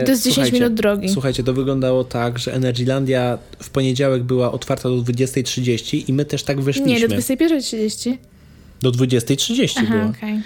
To 0.06 0.12
jest 0.12 0.24
10 0.24 0.36
słuchajcie, 0.36 0.54
minut 0.54 0.74
drogi. 0.74 1.10
Słuchajcie, 1.10 1.44
to 1.44 1.54
wyglądało 1.54 2.04
tak, 2.04 2.40
że 2.40 2.54
Energylandia 2.54 3.38
w 3.60 3.70
poniedziałek 3.70 4.24
była 4.24 4.52
otwarta 4.52 4.90
do 4.90 4.96
20.30 4.96 6.04
i 6.10 6.14
my 6.14 6.26
też 6.26 6.44
tak 6.44 6.62
wyszliśmy. 6.62 6.92
Nie, 6.92 7.08
do 7.08 7.16
21.30. 7.16 8.18
Do 8.82 8.92
20.30 8.92 9.74
Aha, 9.78 9.98
było. 9.98 10.10
okej. 10.10 10.42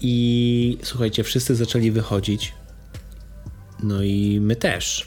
I 0.00 0.78
słuchajcie, 0.82 1.24
wszyscy 1.24 1.54
zaczęli 1.54 1.90
wychodzić. 1.90 2.52
No 3.82 4.02
i 4.02 4.38
my 4.40 4.56
też. 4.56 5.06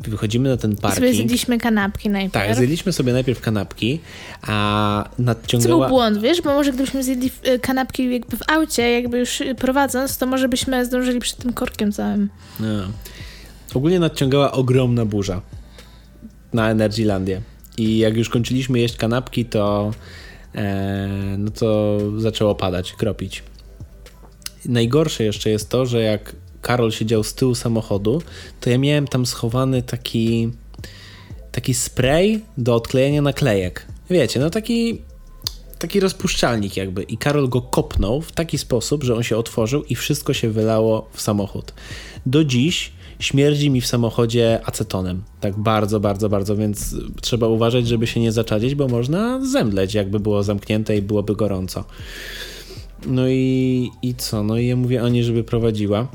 Wychodzimy 0.00 0.48
na 0.48 0.56
ten 0.56 0.70
Sobie 0.70 0.82
parking. 0.82 1.14
zjedliśmy 1.14 1.58
kanapki 1.58 2.10
najpierw. 2.10 2.32
Tak, 2.32 2.56
zjedliśmy 2.56 2.92
sobie 2.92 3.12
najpierw 3.12 3.40
kanapki, 3.40 4.00
a 4.42 5.04
Co 5.08 5.16
był 5.16 5.24
nadciągała... 5.26 5.88
błąd, 5.88 6.18
wiesz? 6.20 6.42
Bo 6.42 6.54
może 6.54 6.72
gdybyśmy 6.72 7.02
zjedli 7.02 7.30
e, 7.42 7.58
kanapki 7.58 8.12
jakby 8.12 8.36
w 8.36 8.42
aucie, 8.48 8.90
jakby 8.90 9.18
już 9.18 9.40
e, 9.40 9.54
prowadząc, 9.54 10.18
to 10.18 10.26
może 10.26 10.48
byśmy 10.48 10.84
zdążyli 10.86 11.20
przed 11.20 11.36
tym 11.38 11.52
korkiem 11.52 11.92
całym. 11.92 12.28
No. 12.60 12.66
Ogólnie 13.74 14.00
nadciągała 14.00 14.52
ogromna 14.52 15.04
burza 15.04 15.42
na 16.52 16.70
Energylandię. 16.70 17.40
I 17.78 17.98
jak 17.98 18.16
już 18.16 18.28
kończyliśmy 18.28 18.78
jeść 18.80 18.96
kanapki, 18.96 19.44
to 19.44 19.92
e, 20.54 21.08
no 21.38 21.50
to 21.50 21.98
zaczęło 22.20 22.54
padać, 22.54 22.92
kropić. 22.92 23.42
Najgorsze 24.66 25.24
jeszcze 25.24 25.50
jest 25.50 25.68
to, 25.68 25.86
że 25.86 26.00
jak 26.02 26.32
Karol 26.64 26.92
siedział 26.92 27.24
z 27.24 27.34
tyłu 27.34 27.54
samochodu, 27.54 28.22
to 28.60 28.70
ja 28.70 28.78
miałem 28.78 29.06
tam 29.08 29.26
schowany 29.26 29.82
taki 29.82 30.50
taki 31.52 31.74
spray 31.74 32.40
do 32.58 32.74
odklejenia 32.74 33.22
naklejek. 33.22 33.86
Wiecie, 34.10 34.40
no 34.40 34.50
taki 34.50 35.02
taki 35.78 36.00
rozpuszczalnik 36.00 36.76
jakby 36.76 37.02
i 37.02 37.18
Karol 37.18 37.48
go 37.48 37.62
kopnął 37.62 38.20
w 38.20 38.32
taki 38.32 38.58
sposób, 38.58 39.04
że 39.04 39.14
on 39.14 39.22
się 39.22 39.36
otworzył 39.36 39.84
i 39.84 39.94
wszystko 39.94 40.34
się 40.34 40.50
wylało 40.50 41.08
w 41.12 41.20
samochód. 41.20 41.74
Do 42.26 42.44
dziś 42.44 42.92
śmierdzi 43.18 43.70
mi 43.70 43.80
w 43.80 43.86
samochodzie 43.86 44.60
acetonem. 44.64 45.22
Tak 45.40 45.58
bardzo, 45.58 46.00
bardzo, 46.00 46.28
bardzo, 46.28 46.56
więc 46.56 46.96
trzeba 47.20 47.48
uważać, 47.48 47.88
żeby 47.88 48.06
się 48.06 48.20
nie 48.20 48.32
zaczadzić, 48.32 48.74
bo 48.74 48.88
można 48.88 49.46
zemdleć, 49.46 49.94
jakby 49.94 50.20
było 50.20 50.42
zamknięte 50.42 50.96
i 50.96 51.02
byłoby 51.02 51.36
gorąco. 51.36 51.84
No 53.06 53.28
i, 53.28 53.90
i 54.02 54.14
co? 54.14 54.42
No 54.42 54.58
i 54.58 54.66
ja 54.66 54.76
mówię 54.76 55.02
Ani, 55.02 55.24
żeby 55.24 55.44
prowadziła. 55.44 56.08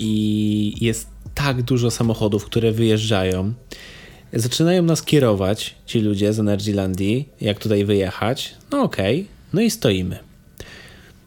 I 0.00 0.74
jest 0.80 1.06
tak 1.34 1.62
dużo 1.62 1.90
samochodów, 1.90 2.44
które 2.44 2.72
wyjeżdżają. 2.72 3.52
Zaczynają 4.32 4.82
nas 4.82 5.02
kierować 5.02 5.74
ci 5.86 6.00
ludzie 6.00 6.32
z 6.32 6.40
Energylandii, 6.40 7.28
jak 7.40 7.58
tutaj 7.58 7.84
wyjechać. 7.84 8.54
No 8.70 8.82
okej, 8.82 9.26
no 9.52 9.60
i 9.60 9.70
stoimy. 9.70 10.18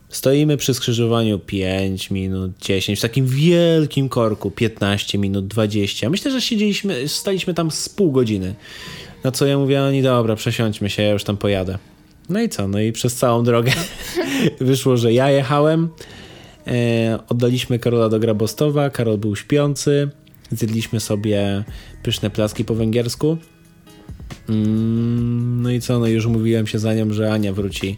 Stoimy 0.10 0.58
przy 0.58 0.74
skrzyżowaniu 0.74 1.40
5 1.40 2.12
minut, 2.12 2.52
10, 2.62 3.00
w 3.00 3.02
takim 3.02 3.28
wielkim 3.28 4.10
korku 4.10 4.52
15 4.52 5.18
minut, 5.18 5.48
20. 5.48 6.10
Myślę, 6.10 6.32
że 6.32 6.42
siedzieliśmy, 6.42 7.08
staliśmy 7.08 7.54
tam 7.54 7.72
z 7.72 7.90
pół 7.90 8.12
godziny. 8.12 8.56
Na 9.24 9.32
co 9.32 9.46
ja 9.46 9.58
mówię, 9.58 9.84
oni 9.84 10.02
dobra, 10.02 10.36
przesiądźmy 10.36 10.90
się, 10.90 11.04
ja 11.04 11.12
już 11.12 11.24
tam 11.24 11.38
pojadę. 11.38 11.78
No 12.30 12.42
i 12.42 12.50
co? 12.50 12.68
No 12.68 12.80
i 12.80 12.92
przez 12.92 13.16
całą 13.16 13.44
drogę 13.44 13.72
wyszło, 14.60 14.98
że 14.98 15.14
ja 15.14 15.30
jechałem. 15.30 15.90
E, 16.68 17.20
oddaliśmy 17.30 17.80
Karola 17.80 18.10
do 18.10 18.20
Grabostowa, 18.20 18.90
Karol 18.90 19.18
był 19.18 19.36
śpiący. 19.36 20.10
Zjedliśmy 20.52 21.00
sobie 21.00 21.64
pyszne 22.04 22.30
placki 22.30 22.66
po 22.66 22.76
węgiersku. 22.76 23.38
Mm, 24.50 25.62
no 25.62 25.72
i 25.72 25.82
co? 25.82 26.00
No 26.00 26.08
już 26.08 26.26
mówiłem 26.26 26.68
się 26.68 26.80
za 26.80 26.94
nią, 26.94 27.14
że 27.14 27.34
Ania 27.34 27.54
wróci 27.54 27.98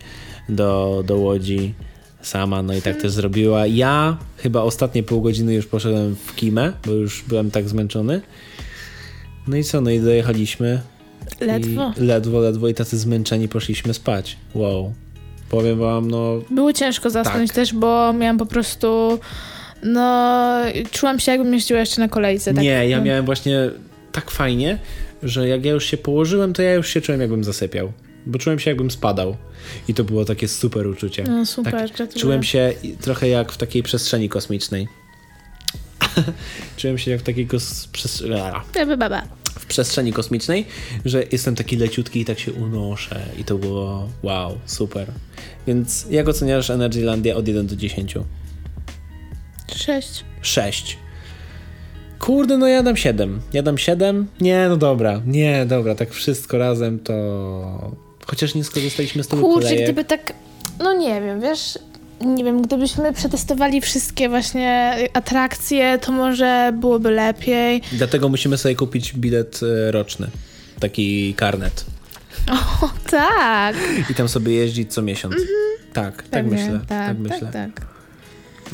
do, 0.50 1.04
do 1.08 1.18
Łodzi 1.18 1.74
sama, 2.22 2.64
no 2.64 2.74
i 2.74 2.82
tak 2.82 3.02
też 3.02 3.12
zrobiła. 3.12 3.68
Ja 3.68 4.18
chyba 4.38 4.62
ostatnie 4.62 5.04
pół 5.04 5.22
godziny 5.22 5.54
już 5.54 5.66
poszedłem 5.66 6.16
w 6.16 6.36
kimę, 6.36 6.74
bo 6.86 6.92
już 6.92 7.24
byłem 7.28 7.52
tak 7.52 7.70
zmęczony. 7.70 8.22
No 9.48 9.58
i 9.58 9.64
co? 9.64 9.82
No 9.82 9.92
i 9.92 10.00
dojechaliśmy. 10.00 10.82
Ledwo. 11.42 11.94
Ledwo, 11.98 12.40
ledwo 12.40 12.68
i 12.68 12.74
tacy 12.74 12.98
zmęczeni 12.98 13.48
poszliśmy 13.48 13.94
spać. 13.94 14.38
Wow. 14.54 14.94
Powiem 15.50 15.80
wam, 15.80 16.12
no 16.12 16.42
Było 16.50 16.74
ciężko 16.74 17.10
zasnąć 17.10 17.48
Tak. 17.50 17.56
też, 17.56 17.74
bo 17.74 18.14
miałam 18.14 18.38
po 18.38 18.46
prostu. 18.46 19.20
No, 19.84 20.56
czułam 20.92 21.20
się, 21.20 21.32
jakbym 21.32 21.54
jeździła 21.54 21.80
jeszcze 21.80 22.02
na 22.02 22.08
kolejce. 22.08 22.54
Tak, 22.54 22.64
Nie, 22.64 22.90
ja 22.90 22.98
no. 22.98 23.04
miałem 23.04 23.26
właśnie 23.26 23.70
tak 24.12 24.32
fajnie, 24.32 24.80
że 25.24 25.48
jak 25.48 25.66
ja 25.66 25.72
już 25.72 25.86
się 25.86 25.98
położyłem, 25.98 26.54
to 26.54 26.62
ja 26.62 26.74
już 26.74 26.88
się 26.90 27.02
czułem, 27.02 27.22
jakbym 27.22 27.44
zasypiał. 27.44 27.92
Bo 28.26 28.40
czułem 28.40 28.60
się, 28.60 28.72
jakbym 28.72 28.92
spadał. 28.92 29.38
I 29.88 29.94
to 29.94 30.04
było 30.04 30.26
takie 30.26 30.48
super 30.48 30.88
uczucie. 30.88 31.24
No 31.24 31.46
super, 31.46 31.90
tak, 31.98 32.14
czułem 32.14 32.44
się 32.44 32.74
trochę 33.02 33.28
jak 33.30 33.52
w 33.52 33.58
takiej 33.58 33.84
przestrzeni 33.84 34.30
kosmicznej. 34.30 34.88
czułem 36.78 36.98
się 36.98 37.12
jak 37.12 37.20
w 37.20 37.24
takiej 37.24 37.48
w 39.60 39.66
przestrzeni 39.66 40.14
kosmicznej, 40.14 40.66
że 41.06 41.24
jestem 41.32 41.56
taki 41.56 41.78
leciutki 41.78 42.22
i 42.22 42.26
tak 42.26 42.40
się 42.40 42.54
unoszę. 42.54 43.22
I 43.40 43.44
to 43.44 43.58
było 43.58 44.10
wow, 44.24 44.58
super. 44.66 45.08
Więc 45.68 46.06
jak 46.10 46.28
oceniasz 46.28 46.70
Energylandia 46.70 47.36
od 47.36 47.48
1 47.48 47.68
do 47.68 47.76
10? 47.76 48.16
Sześć. 49.76 50.24
6. 50.42 50.98
Kurde, 52.20 52.58
no 52.58 52.68
ja 52.68 52.84
dam 52.84 52.98
7. 52.98 53.42
Ja 53.54 53.64
dam 53.64 53.78
7? 53.78 54.28
Nie, 54.42 54.66
no 54.70 54.78
dobra. 54.78 55.22
Nie, 55.26 55.66
dobra, 55.66 55.96
tak 55.96 56.12
wszystko 56.12 56.58
razem 56.58 57.00
to... 57.00 57.92
Chociaż 58.26 58.56
nie 58.56 58.64
skorzystaliśmy 58.64 59.24
z 59.24 59.28
tyłu 59.28 59.42
Kurczę, 59.42 59.68
kolejek. 59.68 59.86
gdyby 59.86 60.06
tak. 60.06 60.34
No 60.80 60.94
nie 60.94 61.22
wiem, 61.22 61.42
wiesz. 61.42 61.80
Nie 62.26 62.44
wiem, 62.44 62.62
gdybyśmy 62.62 63.14
przetestowali 63.14 63.82
wszystkie 63.82 64.30
właśnie 64.30 64.96
atrakcje, 65.14 66.00
to 66.02 66.12
może 66.12 66.72
byłoby 66.80 67.12
lepiej. 67.12 67.82
Dlatego 67.92 68.30
musimy 68.30 68.58
sobie 68.58 68.76
kupić 68.76 69.14
bilet 69.14 69.60
e, 69.88 69.92
roczny. 69.92 70.28
Taki 70.80 71.34
karnet. 71.34 71.86
O, 72.52 72.90
tak. 73.12 73.76
I 74.12 74.16
tam 74.16 74.30
sobie 74.30 74.54
jeździć 74.54 74.94
co 74.94 75.02
miesiąc. 75.02 75.36
Tak, 75.94 76.16
tak 76.16 76.26
Pewnie, 76.30 76.52
myślę. 76.52 76.80
Tak, 76.80 76.88
Tak, 76.88 77.08
tak, 77.08 77.18
myślę. 77.18 77.52
tak. 77.54 77.86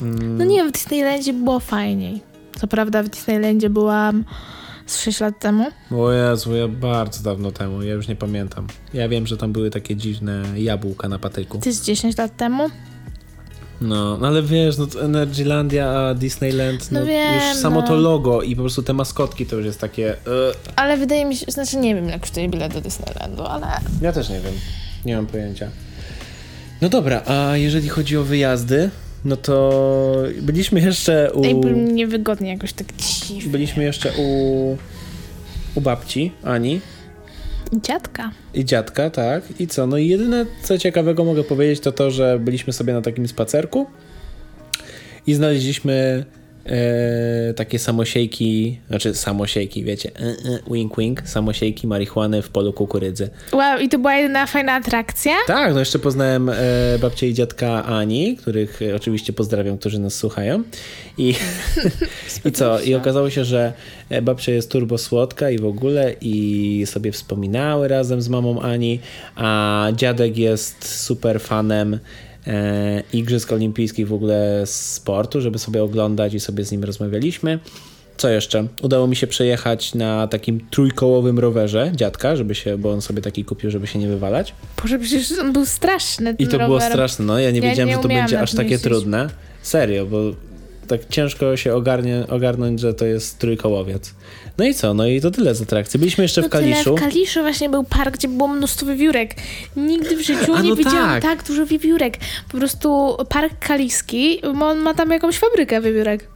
Mm, 0.02 0.38
No 0.38 0.44
nie, 0.44 0.64
w 0.68 0.72
Disneylandzie 0.72 1.32
było 1.32 1.60
fajniej. 1.60 2.20
Co 2.60 2.66
prawda 2.66 3.02
w 3.02 3.08
Disneylandzie 3.08 3.70
byłam 3.70 4.24
z 4.86 4.98
6 5.00 5.20
lat 5.20 5.38
temu. 5.40 5.66
O 5.90 6.12
Jezu, 6.12 6.56
ja 6.56 6.68
bardzo 6.68 7.22
dawno 7.22 7.52
temu, 7.52 7.82
ja 7.82 7.92
już 7.94 8.08
nie 8.08 8.16
pamiętam. 8.16 8.66
Ja 8.94 9.08
wiem, 9.08 9.26
że 9.26 9.36
tam 9.36 9.52
były 9.52 9.70
takie 9.70 9.96
dziwne 9.96 10.42
jabłka 10.56 11.08
na 11.08 11.18
patyku. 11.18 11.58
Ty 11.58 11.72
z 11.72 11.82
10 11.82 12.18
lat 12.18 12.36
temu. 12.36 12.70
No, 13.86 14.16
no 14.18 14.26
ale 14.26 14.42
wiesz, 14.42 14.76
no 14.78 14.86
Energylandia, 15.02 15.90
a 15.90 16.14
Disneyland, 16.14 16.92
no, 16.92 17.00
No 17.00 17.06
wiem, 17.06 17.34
już 17.34 17.56
samo 17.56 17.80
no. 17.80 17.86
to 17.86 17.94
logo 17.96 18.42
i 18.42 18.56
po 18.56 18.62
prostu 18.62 18.82
te 18.82 18.92
maskotki 18.92 19.46
to 19.46 19.56
już 19.56 19.66
jest 19.66 19.80
takie... 19.80 20.10
e, 20.12 20.16
Ale 20.76 20.96
wydaje 20.96 21.24
mi 21.24 21.36
się, 21.36 21.46
znaczy 21.48 21.76
nie 21.76 21.94
wiem 21.94 22.08
jak 22.08 22.20
kosztuje 22.20 22.48
bilet 22.48 22.72
do 22.72 22.80
Disneylandu, 22.80 23.42
ale 23.42 23.66
Ja 24.02 24.12
też 24.12 24.28
nie 24.28 24.40
wiem. 24.40 24.54
Nie 25.04 25.16
mam 25.16 25.26
pojęcia. 25.26 25.68
No 26.82 26.88
dobra, 26.88 27.22
a 27.26 27.56
jeżeli 27.56 27.88
chodzi 27.88 28.16
o 28.16 28.22
wyjazdy, 28.22 28.90
no 29.24 29.36
to 29.36 29.72
byliśmy 30.42 30.80
jeszcze 30.80 31.30
u... 31.34 31.42
mi 31.64 31.92
niewygodnie 31.92 32.50
jakoś 32.50 32.72
tak 32.72 32.86
dziwnie. 32.96 33.52
Byliśmy 33.52 33.84
jeszcze 33.84 34.12
u... 34.18 34.76
u 35.74 35.80
babci, 35.80 36.32
Ani 36.44 36.80
Dziadka. 37.72 38.30
i 38.54 38.64
dziadka, 38.64 39.10
tak. 39.10 39.60
I 39.60 39.66
co? 39.66 39.86
No 39.86 39.98
i 39.98 40.08
jedyne, 40.08 40.46
co 40.62 40.78
ciekawego 40.78 41.24
mogę 41.24 41.44
powiedzieć, 41.44 41.80
to 41.80 41.92
to, 41.92 42.10
że 42.10 42.38
byliśmy 42.38 42.72
sobie 42.72 42.92
na 42.92 43.02
takim 43.02 43.28
spacerku 43.28 43.86
i 45.26 45.34
znaleźliśmy 45.34 46.24
e, 46.68 47.54
takie 47.54 47.78
samosiejki, 47.78 48.80
znaczy 48.88 49.14
samosiejki, 49.14 49.84
wiecie, 49.84 50.10
e, 50.16 50.22
e, 50.22 50.58
wink 50.70 50.96
wink, 50.98 51.28
samosiejki 51.28 51.86
marihuany 51.86 52.42
w 52.42 52.48
polu 52.48 52.72
kukurydzy. 52.72 53.30
Wow, 53.52 53.78
i 53.78 53.88
to 53.88 53.98
była 53.98 54.14
jedyna 54.14 54.46
fajna 54.46 54.72
atrakcja? 54.72 55.32
Tak, 55.46 55.74
no 55.74 55.80
jeszcze 55.80 55.98
poznałem 55.98 56.48
e, 56.48 56.54
babcię 57.00 57.28
i 57.28 57.34
dziadka 57.34 57.84
Ani, 57.84 58.36
których 58.36 58.82
e, 58.82 58.96
oczywiście 58.96 59.32
pozdrawiam, 59.32 59.78
którzy 59.78 59.98
nas 59.98 60.14
słuchają. 60.14 60.62
I, 61.18 61.34
I 62.44 62.52
co? 62.52 62.80
I 62.80 62.94
okazało 62.94 63.30
się, 63.30 63.44
że 63.44 63.72
e, 64.10 64.22
babcia 64.22 64.52
jest 64.52 64.70
turbo 64.70 64.98
słodka 64.98 65.50
i 65.50 65.58
w 65.58 65.66
ogóle 65.66 66.14
i 66.20 66.82
sobie 66.86 67.12
wspominały 67.12 67.88
razem 67.88 68.22
z 68.22 68.28
mamą 68.28 68.60
Ani, 68.60 69.00
a 69.36 69.88
dziadek 69.96 70.38
jest 70.38 71.04
super 71.04 71.40
fanem 71.40 71.98
Igrzysk 73.12 73.52
Olimpijskich 73.52 74.08
w 74.08 74.12
ogóle 74.12 74.62
z 74.66 74.92
sportu, 74.92 75.40
żeby 75.40 75.58
sobie 75.58 75.82
oglądać 75.82 76.34
i 76.34 76.40
sobie 76.40 76.64
z 76.64 76.72
nim 76.72 76.84
rozmawialiśmy. 76.84 77.58
Co 78.16 78.28
jeszcze? 78.28 78.66
Udało 78.82 79.06
mi 79.06 79.16
się 79.16 79.26
przejechać 79.26 79.94
na 79.94 80.26
takim 80.26 80.60
trójkołowym 80.70 81.38
rowerze 81.38 81.92
dziadka, 81.94 82.36
żeby 82.36 82.54
się, 82.54 82.78
bo 82.78 82.92
on 82.92 83.02
sobie 83.02 83.22
taki 83.22 83.44
kupił, 83.44 83.70
żeby 83.70 83.86
się 83.86 83.98
nie 83.98 84.08
wywalać. 84.08 84.54
Boże, 84.82 84.98
przecież 84.98 85.38
on 85.38 85.52
był 85.52 85.66
straszny. 85.66 86.34
I 86.38 86.46
to 86.46 86.58
było 86.58 86.68
rower. 86.68 86.92
straszne, 86.92 87.24
no 87.24 87.38
ja 87.38 87.50
nie 87.50 87.60
Ja 87.60 87.68
wiedziałem, 87.70 87.88
nie 87.88 87.96
że 87.96 88.02
to 88.02 88.08
będzie 88.08 88.40
aż 88.40 88.54
takie 88.54 88.78
trudne. 88.78 89.30
Serio, 89.62 90.06
bo 90.06 90.18
tak 90.86 91.08
ciężko 91.08 91.56
się 91.56 91.74
ogarnie, 91.74 92.24
ogarnąć, 92.28 92.80
że 92.80 92.94
to 92.94 93.06
jest 93.06 93.38
trójkołowiec. 93.38 94.14
No 94.58 94.64
i 94.64 94.74
co? 94.74 94.94
No 94.94 95.06
i 95.06 95.20
to 95.20 95.30
tyle 95.30 95.54
z 95.54 95.62
atrakcji. 95.62 96.00
Byliśmy 96.00 96.24
jeszcze 96.24 96.40
No 96.40 96.48
w 96.48 96.50
Kaliszu. 96.50 96.84
Tyle 96.84 96.96
w 96.96 97.00
Kaliszu 97.00 97.40
właśnie 97.40 97.68
był 97.68 97.84
park, 97.84 98.14
gdzie 98.14 98.28
było 98.28 98.48
mnóstwo 98.48 98.86
wiewiórek. 98.86 99.34
Nigdy 99.76 100.16
w 100.16 100.20
życiu 100.20 100.54
A, 100.56 100.62
nie 100.62 100.70
no 100.70 100.76
widziałam 100.76 101.20
tak. 101.20 101.22
tak. 101.22 101.46
dużo 101.46 101.66
wiewiórek. 101.66 102.16
Po 102.52 102.58
prostu 102.58 103.16
park 103.28 103.52
kaliski, 103.66 104.40
bo 104.58 104.68
on 104.68 104.78
ma 104.78 104.94
tam 104.94 105.10
jakąś 105.10 105.38
fabrykę 105.38 105.80
wiewiórek. 105.80 106.28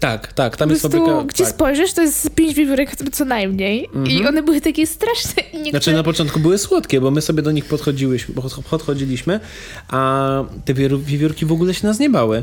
Tak, 0.00 0.32
tak, 0.32 0.56
tam 0.56 0.70
jest 0.70 0.82
fabryka... 0.82 1.24
gdzie 1.26 1.44
tak. 1.44 1.52
spojrzysz, 1.54 1.92
to 1.92 2.02
jest 2.02 2.30
pięć 2.34 2.54
wiewiórek 2.54 2.96
co 3.12 3.24
najmniej. 3.24 3.88
I 4.08 4.26
one 4.26 4.42
były 4.42 4.60
takie 4.60 4.86
straszne. 4.86 5.42
I 5.42 5.56
niektóre... 5.56 5.70
Znaczy 5.70 5.92
na 5.92 6.02
początku 6.02 6.40
były 6.40 6.58
słodkie, 6.58 7.00
bo 7.00 7.10
my 7.10 7.20
sobie 7.20 7.42
do 7.42 7.50
nich 7.50 7.64
podchodziłyśmy, 7.64 8.34
pod- 8.34 8.64
podchodziliśmy, 8.70 9.40
a 9.88 10.44
te 10.64 10.74
wiewiórki 10.74 11.46
w 11.46 11.52
ogóle 11.52 11.74
się 11.74 11.86
nas 11.86 11.98
nie 11.98 12.10
bały. 12.10 12.42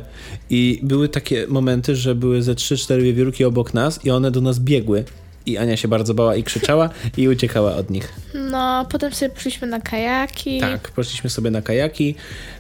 I 0.50 0.80
były 0.84 1.10
takie 1.10 1.46
momenty, 1.48 1.96
że 1.96 2.16
były 2.16 2.42
ze 2.44 2.54
3-4 2.54 3.02
wiewiórki 3.02 3.46
obok 3.46 3.74
nas 3.74 4.06
i 4.06 4.12
one 4.12 4.32
do 4.32 4.42
nas 4.42 4.60
biegły. 4.60 5.04
I 5.48 5.58
Ania 5.58 5.78
się 5.78 5.88
bardzo 5.88 6.14
bała 6.14 6.36
i 6.36 6.44
krzyczała 6.44 6.90
i 7.18 7.28
uciekała 7.28 7.76
od 7.76 7.90
nich. 7.90 8.14
No, 8.34 8.86
potem 8.92 9.14
sobie 9.14 9.30
poszliśmy 9.30 9.68
na 9.68 9.80
kajaki. 9.82 10.60
Tak, 10.60 10.92
poszliśmy 10.92 11.30
sobie 11.30 11.52
na 11.52 11.62
kajaki. 11.62 12.16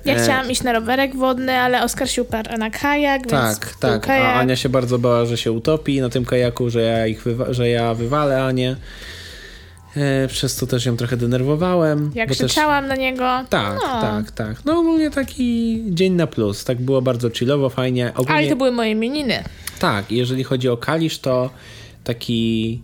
Ja 0.05 0.15
E, 0.15 0.23
chciałam 0.23 0.51
iść 0.51 0.63
na 0.63 0.73
rowerek 0.73 1.15
wodny, 1.15 1.53
ale 1.57 1.83
Oskar 1.83 2.09
się 2.09 2.21
uparł 2.21 2.57
na 2.57 2.69
kajak, 2.69 3.21
więc 3.21 3.59
Tak, 3.59 3.65
był 3.81 3.89
tak. 3.91 4.01
Kajak. 4.07 4.25
A 4.25 4.33
Ania 4.33 4.55
się 4.55 4.69
bardzo 4.69 4.99
bała, 4.99 5.25
że 5.25 5.37
się 5.37 5.51
utopi 5.51 6.01
na 6.01 6.09
tym 6.09 6.25
kajaku, 6.25 6.69
że 6.69 6.81
ja, 6.81 7.07
ich 7.07 7.23
wywa- 7.23 7.53
że 7.53 7.69
ja 7.69 7.93
wywalę 7.93 8.43
Anię. 8.43 8.75
E, 9.97 10.27
przez 10.27 10.55
to 10.55 10.67
też 10.67 10.85
ją 10.85 10.97
trochę 10.97 11.17
denerwowałem. 11.17 12.11
Jak 12.15 12.29
bo 12.29 12.35
też- 12.35 12.45
krzyczałam 12.45 12.87
na 12.87 12.95
niego. 12.95 13.23
Tak, 13.49 13.75
no. 13.83 14.01
tak, 14.01 14.31
tak. 14.31 14.65
No 14.65 14.79
ogólnie 14.79 15.11
taki 15.11 15.81
dzień 15.89 16.13
na 16.13 16.27
plus. 16.27 16.63
Tak 16.63 16.81
było 16.81 17.01
bardzo 17.01 17.29
chillowo, 17.29 17.69
fajnie. 17.69 18.11
Ogólnie, 18.15 18.31
Ale 18.39 18.47
to 18.49 18.55
były 18.55 18.71
moje 18.71 18.91
imieniny. 18.91 19.43
Tak, 19.79 20.11
jeżeli 20.11 20.43
chodzi 20.43 20.69
o 20.69 20.77
Kalisz, 20.77 21.19
to 21.19 21.49
taki, 22.07 22.81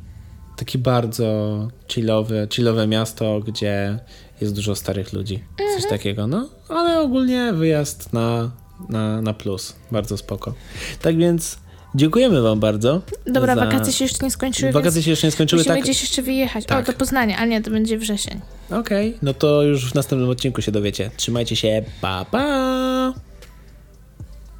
taki 0.55 0.77
bardzo 0.77 1.67
chillowy, 1.87 2.47
chillowe 2.53 2.87
miasto, 2.87 3.39
gdzie 3.39 3.99
jest 4.41 4.55
dużo 4.55 4.75
starych 4.75 5.13
ludzi. 5.13 5.43
Mhm. 5.59 5.81
Coś 5.81 5.89
takiego, 5.89 6.27
no. 6.27 6.49
Ale 6.69 6.99
ogólnie 6.99 7.53
wyjazd 7.53 8.13
na, 8.13 8.51
na, 8.89 9.21
na 9.21 9.33
plus. 9.33 9.75
Bardzo 9.91 10.17
spoko. 10.17 10.53
Tak 11.01 11.17
więc 11.17 11.57
dziękujemy 11.95 12.41
wam 12.41 12.59
bardzo. 12.59 13.01
Dobra, 13.25 13.55
za... 13.55 13.65
wakacje 13.65 13.93
się 13.93 14.05
jeszcze 14.05 14.25
nie 14.25 14.31
skończyły, 14.31 14.71
Wakacje 14.71 15.03
się 15.03 15.09
jeszcze 15.09 15.27
nie 15.27 15.31
skończyły, 15.31 15.59
musimy 15.59 15.75
tak? 15.75 15.83
gdzieś 15.83 16.01
jeszcze 16.01 16.21
wyjechać. 16.21 16.65
Tak. 16.65 16.89
O, 16.89 16.91
do 16.91 16.97
Poznania, 16.97 17.37
a 17.37 17.45
nie, 17.45 17.61
to 17.61 17.71
będzie 17.71 17.97
wrzesień. 17.97 18.41
Okej, 18.71 19.17
no 19.21 19.33
to 19.33 19.63
już 19.63 19.91
w 19.91 19.95
następnym 19.95 20.29
odcinku 20.29 20.61
się 20.61 20.71
dowiecie. 20.71 21.11
Trzymajcie 21.17 21.55
się, 21.55 21.83
pa 22.01 22.25
pa! 22.25 23.13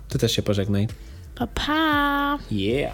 Ty 0.09 0.19
też 0.19 0.31
się 0.31 0.41
pożegnaj. 0.41 0.87
Pa, 1.35 1.47
pa! 1.47 2.39
Yeah! 2.51 2.93